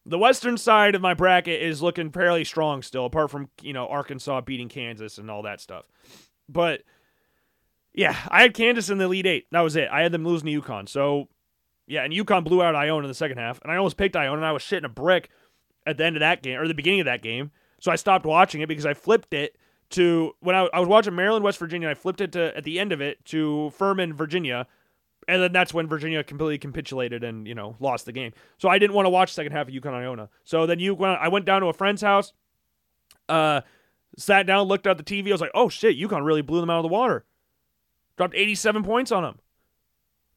[0.07, 3.87] The western side of my bracket is looking fairly strong still, apart from you know
[3.89, 5.85] Arkansas beating Kansas and all that stuff.
[6.49, 6.83] But
[7.93, 9.47] yeah, I had Kansas in the Elite Eight.
[9.51, 9.89] That was it.
[9.91, 10.89] I had them losing to UConn.
[10.89, 11.29] So
[11.89, 14.37] yeah, and UConn blew out Iona in the second half, and I almost picked Iona,
[14.37, 15.29] and I was shitting a brick
[15.85, 17.51] at the end of that game or the beginning of that game.
[17.81, 19.57] So I stopped watching it because I flipped it
[19.91, 21.89] to when I, I was watching Maryland, West Virginia.
[21.89, 24.67] I flipped it to at the end of it to Furman, Virginia,
[25.29, 28.33] and then that's when Virginia completely capitulated and you know lost the game.
[28.59, 30.29] So I didn't want to watch second half of UConn Iona.
[30.45, 32.33] So then you I went down to a friend's house,
[33.29, 33.63] uh,
[34.17, 35.29] sat down, looked at the TV.
[35.29, 37.25] I was like, oh shit, UConn really blew them out of the water.
[38.17, 39.39] Dropped 87 points on them.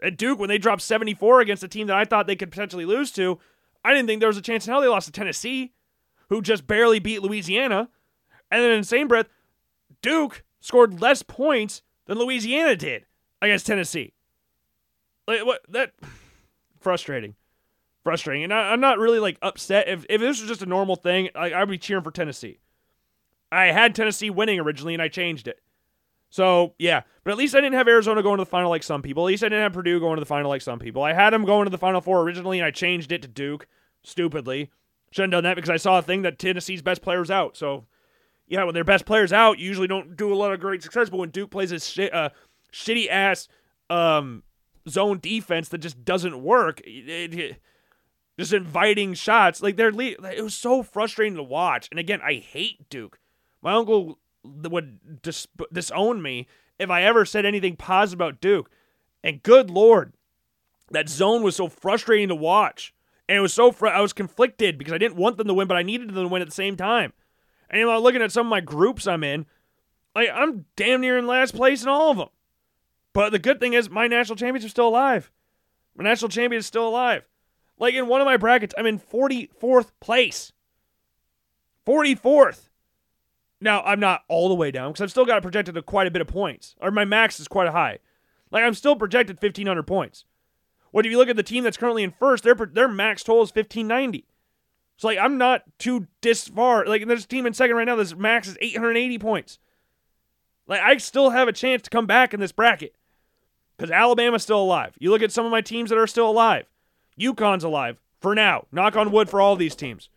[0.01, 2.85] At Duke, when they dropped 74 against a team that I thought they could potentially
[2.85, 3.39] lose to,
[3.83, 5.73] I didn't think there was a chance in hell they lost to Tennessee
[6.29, 7.89] who just barely beat Louisiana.
[8.51, 9.27] And then in the same breath,
[10.01, 13.05] Duke scored less points than Louisiana did
[13.41, 14.13] against Tennessee.
[15.27, 15.93] Like what that
[16.79, 17.35] frustrating.
[18.03, 18.43] Frustrating.
[18.43, 19.87] And I, am not really like upset.
[19.87, 22.59] If if this was just a normal thing, like I'd be cheering for Tennessee.
[23.51, 25.59] I had Tennessee winning originally and I changed it.
[26.29, 29.01] So yeah, but at least I didn't have Arizona going to the final like some
[29.01, 29.23] people.
[29.23, 31.03] At least I didn't have Purdue going to the final like some people.
[31.03, 33.67] I had them going to the final four originally and I changed it to Duke
[34.03, 34.69] stupidly.
[35.11, 37.57] Shouldn't have done that because I saw a thing that Tennessee's best players out.
[37.57, 37.85] So,
[38.49, 41.09] yeah, when their best players out, usually don't do a lot of great success.
[41.09, 42.29] But when Duke plays a uh,
[42.73, 43.47] shitty ass
[43.91, 44.43] um,
[44.87, 47.61] zone defense that just doesn't work, it, it,
[48.39, 51.87] just inviting shots, like they're it was so frustrating to watch.
[51.91, 53.19] And again, I hate Duke.
[53.61, 56.47] My uncle would dis- disown me
[56.79, 58.71] if I ever said anything positive about Duke.
[59.23, 60.13] And good lord,
[60.89, 62.95] that zone was so frustrating to watch.
[63.27, 65.67] And it was so fr- I was conflicted because I didn't want them to win,
[65.67, 67.13] but I needed them to win at the same time.
[67.69, 69.45] And you know, looking at some of my groups I'm in,
[70.15, 72.29] like I'm damn near in last place in all of them.
[73.13, 75.31] But the good thing is my national champions are still alive.
[75.95, 77.23] My national champion is still alive.
[77.77, 80.51] Like in one of my brackets, I'm in 44th place.
[81.85, 82.69] 44th.
[83.61, 86.11] Now, I'm not all the way down because I've still got projected to quite a
[86.11, 87.99] bit of points, or my max is quite high.
[88.51, 90.25] Like I'm still projected 1,500 points.
[90.91, 92.43] What if you look at the team that's currently in first?
[92.43, 94.25] Their their max total is 1,590.
[94.99, 96.85] So like I'm not too dis far.
[96.85, 97.95] Like there's a team in second right now.
[97.95, 99.57] This max is 880 points.
[100.67, 102.93] Like I still have a chance to come back in this bracket
[103.77, 104.95] because Alabama's still alive.
[104.99, 106.65] You look at some of my teams that are still alive.
[107.17, 108.65] UConn's alive for now.
[108.73, 110.09] Knock on wood for all these teams.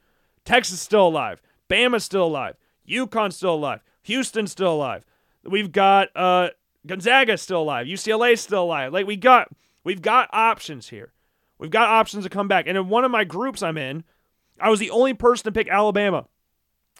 [0.44, 1.40] Texas still alive.
[1.70, 2.56] Bama's still alive.
[2.88, 3.84] UConn's still alive.
[4.02, 5.06] Houston's still alive.
[5.44, 6.48] We've got uh,
[6.84, 7.86] Gonzaga's still alive.
[7.86, 8.92] UCLA's still alive.
[8.92, 9.48] Like we got
[9.84, 11.12] we've got options here.
[11.56, 12.66] We've got options to come back.
[12.66, 14.02] And in one of my groups I'm in,
[14.62, 16.26] I was the only person to pick Alabama.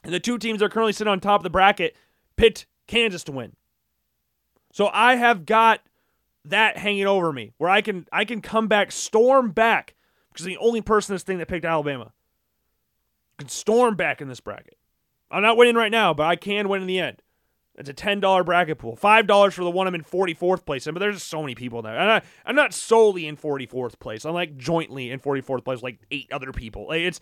[0.03, 1.95] And the two teams that are currently sitting on top of the bracket
[2.35, 3.55] picked Kansas to win.
[4.73, 5.79] So I have got
[6.45, 9.95] that hanging over me where I can I can come back, storm back,
[10.29, 12.11] because the only person this thing that picked Alabama.
[13.37, 14.77] can storm back in this bracket.
[15.31, 17.21] I'm not winning right now, but I can win in the end.
[17.75, 18.95] It's a ten dollar bracket pool.
[18.95, 21.55] Five dollars for the one I'm in forty fourth place in, but there's so many
[21.55, 21.97] people there.
[21.97, 24.25] And I, I'm not solely in forty fourth place.
[24.25, 26.87] I'm like jointly in forty fourth place, like eight other people.
[26.87, 27.19] Like it's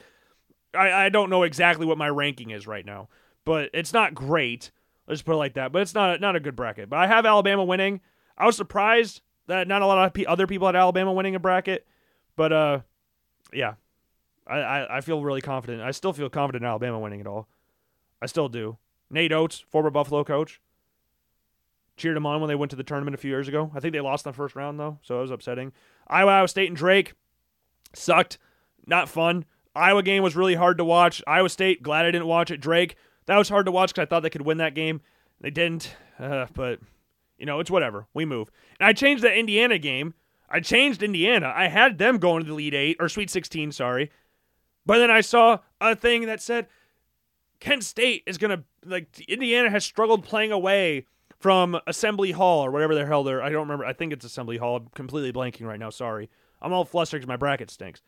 [0.74, 3.10] I, I don't know exactly what my ranking is right now,
[3.46, 4.72] but it's not great.
[5.08, 5.72] Let's put it like that.
[5.72, 6.90] But it's not not a good bracket.
[6.90, 8.02] But I have Alabama winning.
[8.38, 11.86] I was surprised that not a lot of other people had Alabama winning a bracket,
[12.36, 12.80] but uh,
[13.54, 13.74] yeah,
[14.48, 15.82] I, I, I feel really confident.
[15.82, 17.48] I still feel confident in Alabama winning it all.
[18.22, 18.78] I still do.
[19.10, 20.62] Nate Oats, former Buffalo coach,
[21.98, 23.72] cheered him on when they went to the tournament a few years ago.
[23.76, 25.74] I think they lost in the first round though, so it was upsetting.
[26.08, 27.14] Iowa, Iowa State, and Drake
[27.94, 28.38] sucked.
[28.88, 29.46] Not fun.
[29.76, 31.24] Iowa game was really hard to watch.
[31.26, 32.60] Iowa State, glad I didn't watch it.
[32.60, 32.96] Drake,
[33.26, 35.02] that was hard to watch because I thought they could win that game.
[35.40, 36.80] They didn't, uh, but
[37.38, 38.08] you know it's whatever.
[38.14, 38.50] We move.
[38.80, 40.14] And I changed the Indiana game.
[40.50, 41.54] I changed Indiana.
[41.56, 44.12] I had them going to the Elite Eight or Sweet 16, sorry.
[44.86, 46.68] But then I saw a thing that said
[47.60, 51.06] Kent State is gonna like Indiana has struggled playing away
[51.40, 53.42] from Assembly Hall or whatever the hell they're.
[53.42, 53.86] I don't remember.
[53.86, 54.78] I think it's Assembly Hall.
[54.78, 55.90] I'm completely blanking right now.
[55.90, 56.30] Sorry.
[56.62, 58.02] I'm all flustered because my bracket stinks.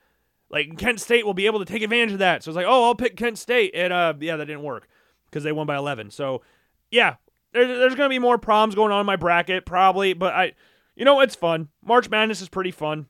[0.53, 2.43] Like Kent State will be able to take advantage of that.
[2.43, 4.87] So it's like, oh, I'll pick Kent State, and uh, yeah, that didn't work
[5.25, 6.11] because they won by 11.
[6.11, 6.43] So
[6.91, 7.15] yeah,
[7.53, 10.51] there's there's gonna be more problems going on in my bracket probably, but I,
[10.95, 11.69] you know, it's fun.
[11.83, 13.07] March Madness is pretty fun.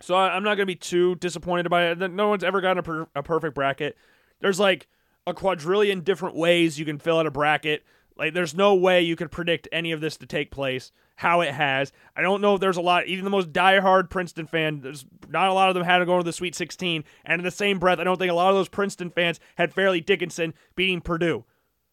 [0.00, 2.10] So I, am not gonna be too disappointed by it.
[2.10, 3.96] No one's ever gotten a, per, a perfect bracket.
[4.40, 4.88] There's like
[5.28, 7.84] a quadrillion different ways you can fill out a bracket.
[8.16, 11.52] Like, there's no way you could predict any of this to take place, how it
[11.52, 11.92] has.
[12.16, 15.48] I don't know if there's a lot, even the most diehard Princeton fan, there's not
[15.48, 17.02] a lot of them had to go to the Sweet 16.
[17.24, 19.74] And in the same breath, I don't think a lot of those Princeton fans had
[19.74, 21.44] Fairleigh Dickinson beating Purdue.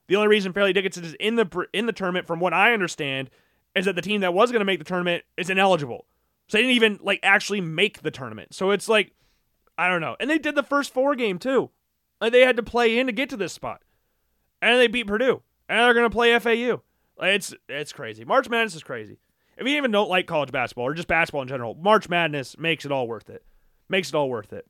[0.08, 3.32] The only reason Fairleigh Dickinson is in the in the tournament, from what I understand,
[3.76, 6.06] is that the team that was going to make the tournament is ineligible.
[6.48, 8.54] So they didn't even like actually make the tournament.
[8.54, 9.12] So it's like,
[9.76, 10.16] I don't know.
[10.20, 11.72] And they did the first four game too.
[12.22, 13.82] Like they had to play in to get to this spot,
[14.62, 16.82] and they beat Purdue and they're going to play FAU.
[17.22, 18.26] It's it's crazy.
[18.26, 19.18] March Madness is crazy.
[19.58, 22.86] If you even don't like college basketball or just basketball in general, March Madness makes
[22.86, 23.44] it all worth it.
[23.88, 24.68] Makes it all worth it.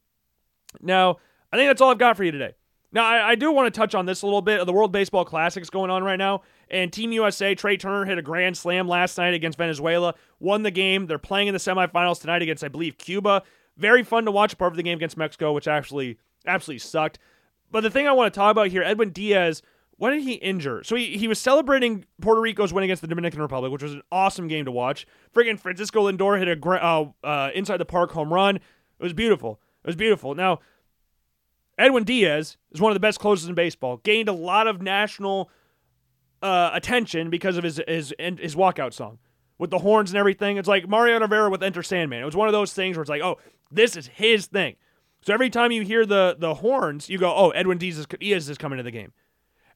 [0.82, 1.18] Now,
[1.52, 2.54] I think that's all I've got for you today.
[2.92, 4.92] Now, I, I do want to touch on this a little bit of the World
[4.92, 6.44] Baseball Classics going on right now.
[6.70, 10.72] And Team USA, Trea Turner hit a grand slam last night against Venezuela, won the
[10.72, 11.08] game.
[11.08, 13.44] They're playing in the semifinals tonight against, I believe, Cuba.
[13.78, 16.18] Very fun to watch apart from the game against Mexico, which actually
[16.48, 17.20] absolutely sucked.
[17.72, 19.62] But the thing I want to talk about here, Edwin Diaz
[19.98, 20.84] when did he injure?
[20.84, 24.02] So he, he was celebrating Puerto Rico's win against the Dominican Republic, which was an
[24.12, 25.08] awesome game to watch.
[25.34, 28.58] Friggin' Francisco Lindor hit a uh, uh, inside the park home run.
[28.58, 29.62] It was beautiful.
[29.84, 30.36] It was beautiful.
[30.36, 30.60] Now,
[31.78, 33.98] Edwin Diaz is one of the best closers in baseball.
[33.98, 35.50] Gained a lot of national
[36.42, 39.20] uh, attention because of his his his walkout song
[39.58, 40.58] with the horns and everything.
[40.58, 42.22] It's like Mariano Rivera with Enter Sandman.
[42.22, 43.38] It was one of those things where it's like, oh,
[43.72, 44.76] this is his thing.
[45.22, 48.78] So every time you hear the the horns, you go, oh, Edwin Diaz is coming
[48.78, 49.14] to the game.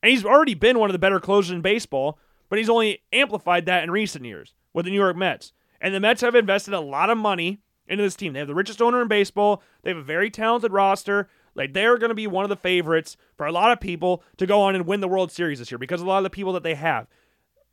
[0.02, 2.18] And he's already been one of the better closers in baseball,
[2.50, 5.54] but he's only amplified that in recent years with the New York Mets.
[5.82, 8.34] And the Mets have invested a lot of money into this team.
[8.34, 9.62] They have the richest owner in baseball.
[9.82, 11.30] They have a very talented roster.
[11.56, 14.46] Like they're going to be one of the favorites for a lot of people to
[14.46, 16.54] go on and win the World Series this year because a lot of the people
[16.54, 17.08] that they have.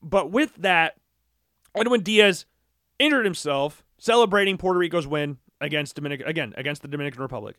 [0.03, 0.97] But with that,
[1.75, 2.47] Edwin Diaz
[2.99, 7.57] injured himself celebrating Puerto Rico's win against Dominican again against the Dominican Republic.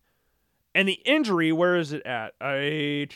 [0.76, 2.34] And the injury, where is it at?
[2.40, 3.08] I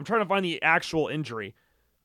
[0.00, 1.54] I'm trying to find the actual injury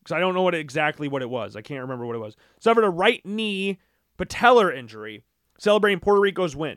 [0.03, 1.55] because I don't know what exactly what it was.
[1.55, 2.35] I can't remember what it was.
[2.59, 3.79] Suffered a right knee
[4.19, 5.23] patellar injury,
[5.59, 6.75] celebrating Puerto Rico's win.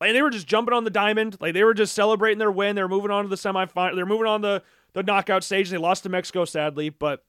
[0.00, 2.74] Like they were just jumping on the diamond, like they were just celebrating their win.
[2.74, 3.94] They're moving on to the semifinal.
[3.94, 4.62] They're moving on the
[4.94, 5.68] the knockout stage.
[5.68, 7.22] They lost to Mexico, sadly, but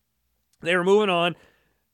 [0.62, 1.36] they were moving on.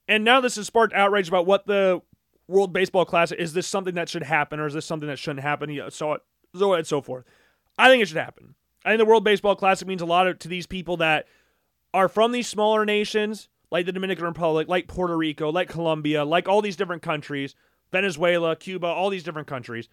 [0.07, 2.03] And now this has sparked outrage about what the
[2.47, 3.53] World Baseball Classic is.
[3.53, 5.81] This something that should happen, or is this something that shouldn't happen?
[5.89, 6.19] So
[6.55, 7.25] so on and so forth.
[7.79, 8.53] I think it should happen.
[8.83, 11.27] I think the World Baseball Classic means a lot to these people that
[11.93, 16.47] are from these smaller nations, like the Dominican Republic, like Puerto Rico, like Colombia, like
[16.47, 17.55] all these different countries,
[17.91, 19.87] Venezuela, Cuba, all these different countries.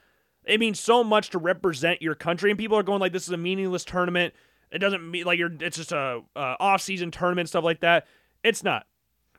[0.44, 3.32] It means so much to represent your country, and people are going like, "This is
[3.32, 4.32] a meaningless tournament.
[4.70, 5.52] It doesn't mean like you're.
[5.60, 8.06] It's just a, a off-season tournament, stuff like that.
[8.42, 8.86] It's not.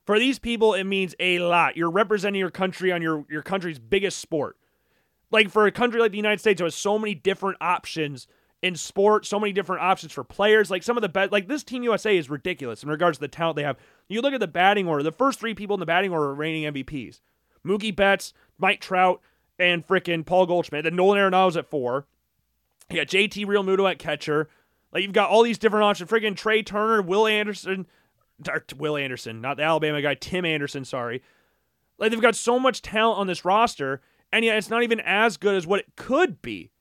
[0.05, 1.77] For these people, it means a lot.
[1.77, 4.57] You're representing your country on your your country's biggest sport.
[5.31, 8.27] Like for a country like the United States, it has so many different options
[8.61, 10.69] in sport, so many different options for players.
[10.69, 13.27] Like some of the best, like this Team USA is ridiculous in regards to the
[13.27, 13.77] talent they have.
[14.07, 16.35] You look at the batting order, the first three people in the batting order are
[16.35, 17.21] reigning MVPs
[17.65, 19.21] Mookie Betts, Mike Trout,
[19.57, 20.83] and frickin' Paul Goldschmidt.
[20.83, 22.07] Then Nolan Arenado's at four.
[22.89, 24.49] Got JT Realmuto at catcher.
[24.91, 26.09] Like you've got all these different options.
[26.09, 27.85] Freaking Trea Turner, Will Anderson,
[28.77, 31.21] Will Anderson, not the Alabama guy, Tim Anderson, sorry.
[31.97, 35.37] Like they've got so much talent on this roster, and yet it's not even as
[35.37, 36.71] good as what it could be.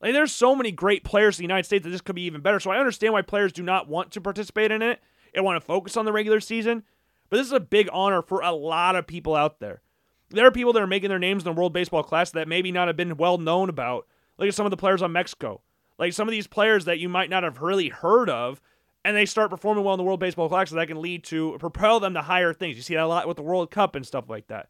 [0.00, 2.40] Like there's so many great players in the United States that this could be even
[2.40, 2.60] better.
[2.60, 5.00] So I understand why players do not want to participate in it
[5.34, 6.84] and want to focus on the regular season.
[7.30, 9.82] But this is a big honor for a lot of people out there.
[10.30, 12.70] There are people that are making their names in the World Baseball Class that maybe
[12.70, 14.06] not have been well known about.
[14.38, 15.62] Look at some of the players on Mexico.
[15.98, 18.60] Like some of these players that you might not have really heard of,
[19.04, 21.98] and they start performing well in the World Baseball Classic, that can lead to propel
[21.98, 22.76] them to higher things.
[22.76, 24.68] You see that a lot with the World Cup and stuff like that.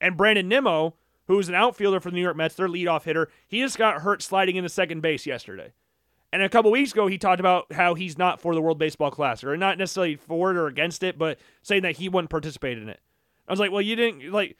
[0.00, 0.94] And Brandon Nimmo,
[1.28, 4.20] who's an outfielder for the New York Mets, their leadoff hitter, he just got hurt
[4.20, 5.72] sliding into second base yesterday.
[6.32, 9.10] And a couple weeks ago, he talked about how he's not for the World Baseball
[9.10, 12.76] Classic, or not necessarily for it or against it, but saying that he wouldn't participate
[12.76, 13.00] in it.
[13.46, 14.56] I was like, well, you didn't like,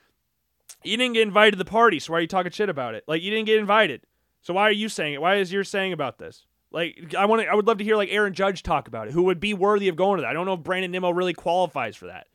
[0.84, 3.04] you didn't get invited to the party, so why are you talking shit about it?
[3.06, 4.02] Like, you didn't get invited,
[4.40, 5.20] so why are you saying it?
[5.20, 6.46] Why is you saying about this?
[6.70, 9.14] Like, I want to, I would love to hear like Aaron Judge talk about it.
[9.14, 10.28] Who would be worthy of going to that?
[10.28, 12.28] I don't know if Brandon Nimmo really qualifies for that.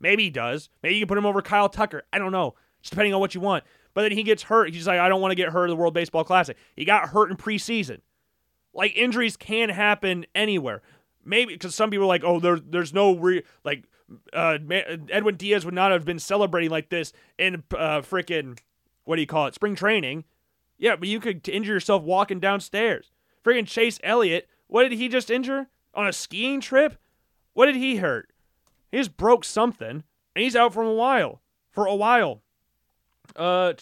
[0.00, 0.68] Maybe he does.
[0.82, 2.02] Maybe you can put him over Kyle Tucker.
[2.12, 2.54] I don't know.
[2.84, 3.64] Just depending on what you want.
[3.94, 4.74] But then he gets hurt.
[4.74, 6.54] He's like, I don't want to get hurt in the World Baseball Classic.
[6.76, 8.00] He got hurt in preseason.
[8.74, 10.82] Like injuries can happen anywhere.
[11.24, 13.84] Maybe because some people are like, oh, there, there's no re- like
[14.34, 14.58] uh,
[15.10, 18.58] Edwin Diaz would not have been celebrating like this in uh, freaking
[19.04, 20.24] what do you call it, spring training.
[20.76, 23.10] Yeah, but you could injure yourself walking downstairs.
[23.42, 26.96] Freaking Chase Elliott, what did he just injure on a skiing trip?
[27.54, 28.30] What did he hurt?
[28.90, 30.02] He just broke something,
[30.34, 31.40] and he's out for a while.
[31.70, 32.42] For a while.
[33.36, 33.74] Uh,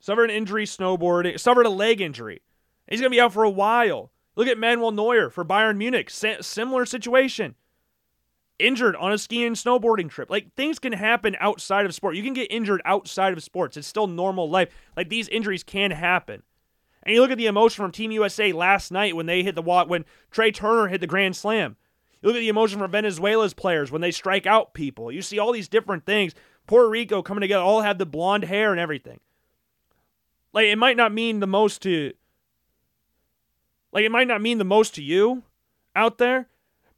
[0.00, 1.38] suffered an injury snowboarding.
[1.38, 2.42] Suffered a leg injury.
[2.88, 4.10] He's gonna be out for a while.
[4.36, 6.10] Look at Manuel Neuer for Bayern Munich.
[6.10, 7.54] similar situation.
[8.58, 10.30] Injured on a skiing and snowboarding trip.
[10.30, 12.16] Like things can happen outside of sport.
[12.16, 13.76] You can get injured outside of sports.
[13.76, 14.70] It's still normal life.
[14.96, 16.42] Like these injuries can happen.
[17.02, 19.62] And you look at the emotion from Team USA last night when they hit the
[19.62, 21.76] when Trea Turner hit the grand slam.
[22.20, 25.12] You look at the emotion from Venezuela's players when they strike out people.
[25.12, 26.34] You see all these different things.
[26.66, 29.20] Puerto Rico coming together, all have the blonde hair and everything.
[30.52, 32.12] Like it might not mean the most to
[33.92, 35.42] like it might not mean the most to you
[35.94, 36.48] out there,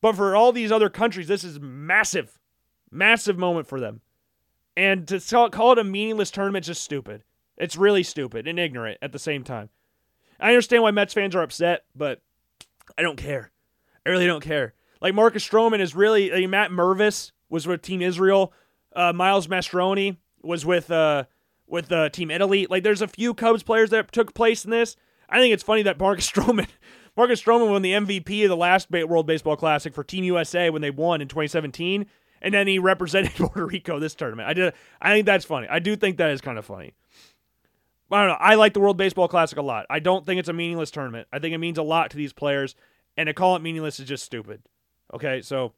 [0.00, 2.38] but for all these other countries, this is massive,
[2.90, 4.00] massive moment for them.
[4.76, 5.20] And to
[5.50, 7.24] call it a meaningless tournament is just stupid.
[7.56, 9.70] It's really stupid and ignorant at the same time.
[10.38, 12.22] I understand why Mets fans are upset, but
[12.96, 13.50] I don't care.
[14.06, 14.74] I really don't care.
[15.00, 18.52] Like Marcus Stroman is really like Matt Mervis was with Team Israel.
[18.98, 21.24] Uh, Miles Mastrobuoni was with uh,
[21.68, 22.66] with uh, Team Italy.
[22.68, 24.96] Like there's a few Cubs players that took place in this.
[25.28, 26.66] I think it's funny that Marcus Stroman,
[27.16, 30.82] Marcus Stroman won the MVP of the last World Baseball Classic for Team USA when
[30.82, 32.06] they won in 2017,
[32.42, 34.48] and then he represented Puerto Rico this tournament.
[34.48, 34.74] I did.
[35.00, 35.68] I think that's funny.
[35.68, 36.92] I do think that is kind of funny.
[38.10, 38.38] I don't know.
[38.40, 39.86] I like the World Baseball Classic a lot.
[39.88, 41.28] I don't think it's a meaningless tournament.
[41.32, 42.74] I think it means a lot to these players,
[43.16, 44.62] and to call it meaningless is just stupid.
[45.14, 45.74] Okay, so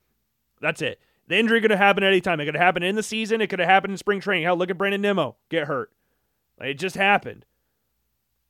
[0.62, 1.00] that's it.
[1.30, 2.40] The injury could have happened any time.
[2.40, 3.40] It could have happened in the season.
[3.40, 4.42] It could have happened in spring training.
[4.42, 5.92] Hell, look at Brandon Nimmo get hurt.
[6.58, 7.46] Like, it just happened.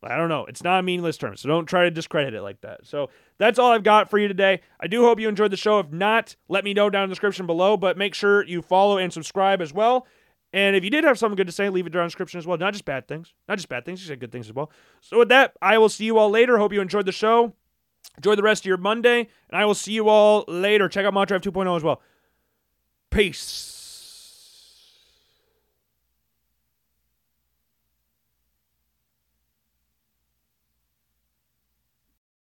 [0.02, 0.46] I don't know.
[0.46, 2.86] It's not a meaningless term, so don't try to discredit it like that.
[2.86, 4.62] So that's all I've got for you today.
[4.80, 5.78] I do hope you enjoyed the show.
[5.78, 8.96] If not, let me know down in the description below, but make sure you follow
[8.96, 10.06] and subscribe as well.
[10.54, 12.38] And if you did have something good to say, leave it down in the description
[12.38, 12.56] as well.
[12.56, 13.34] Not just bad things.
[13.46, 14.00] Not just bad things.
[14.00, 14.70] You said good things as well.
[15.02, 16.56] So with that, I will see you all later.
[16.56, 17.52] Hope you enjoyed the show.
[18.16, 20.88] Enjoy the rest of your Monday, and I will see you all later.
[20.88, 22.00] Check out Montreal 2.0 as well.
[23.10, 23.79] Peace.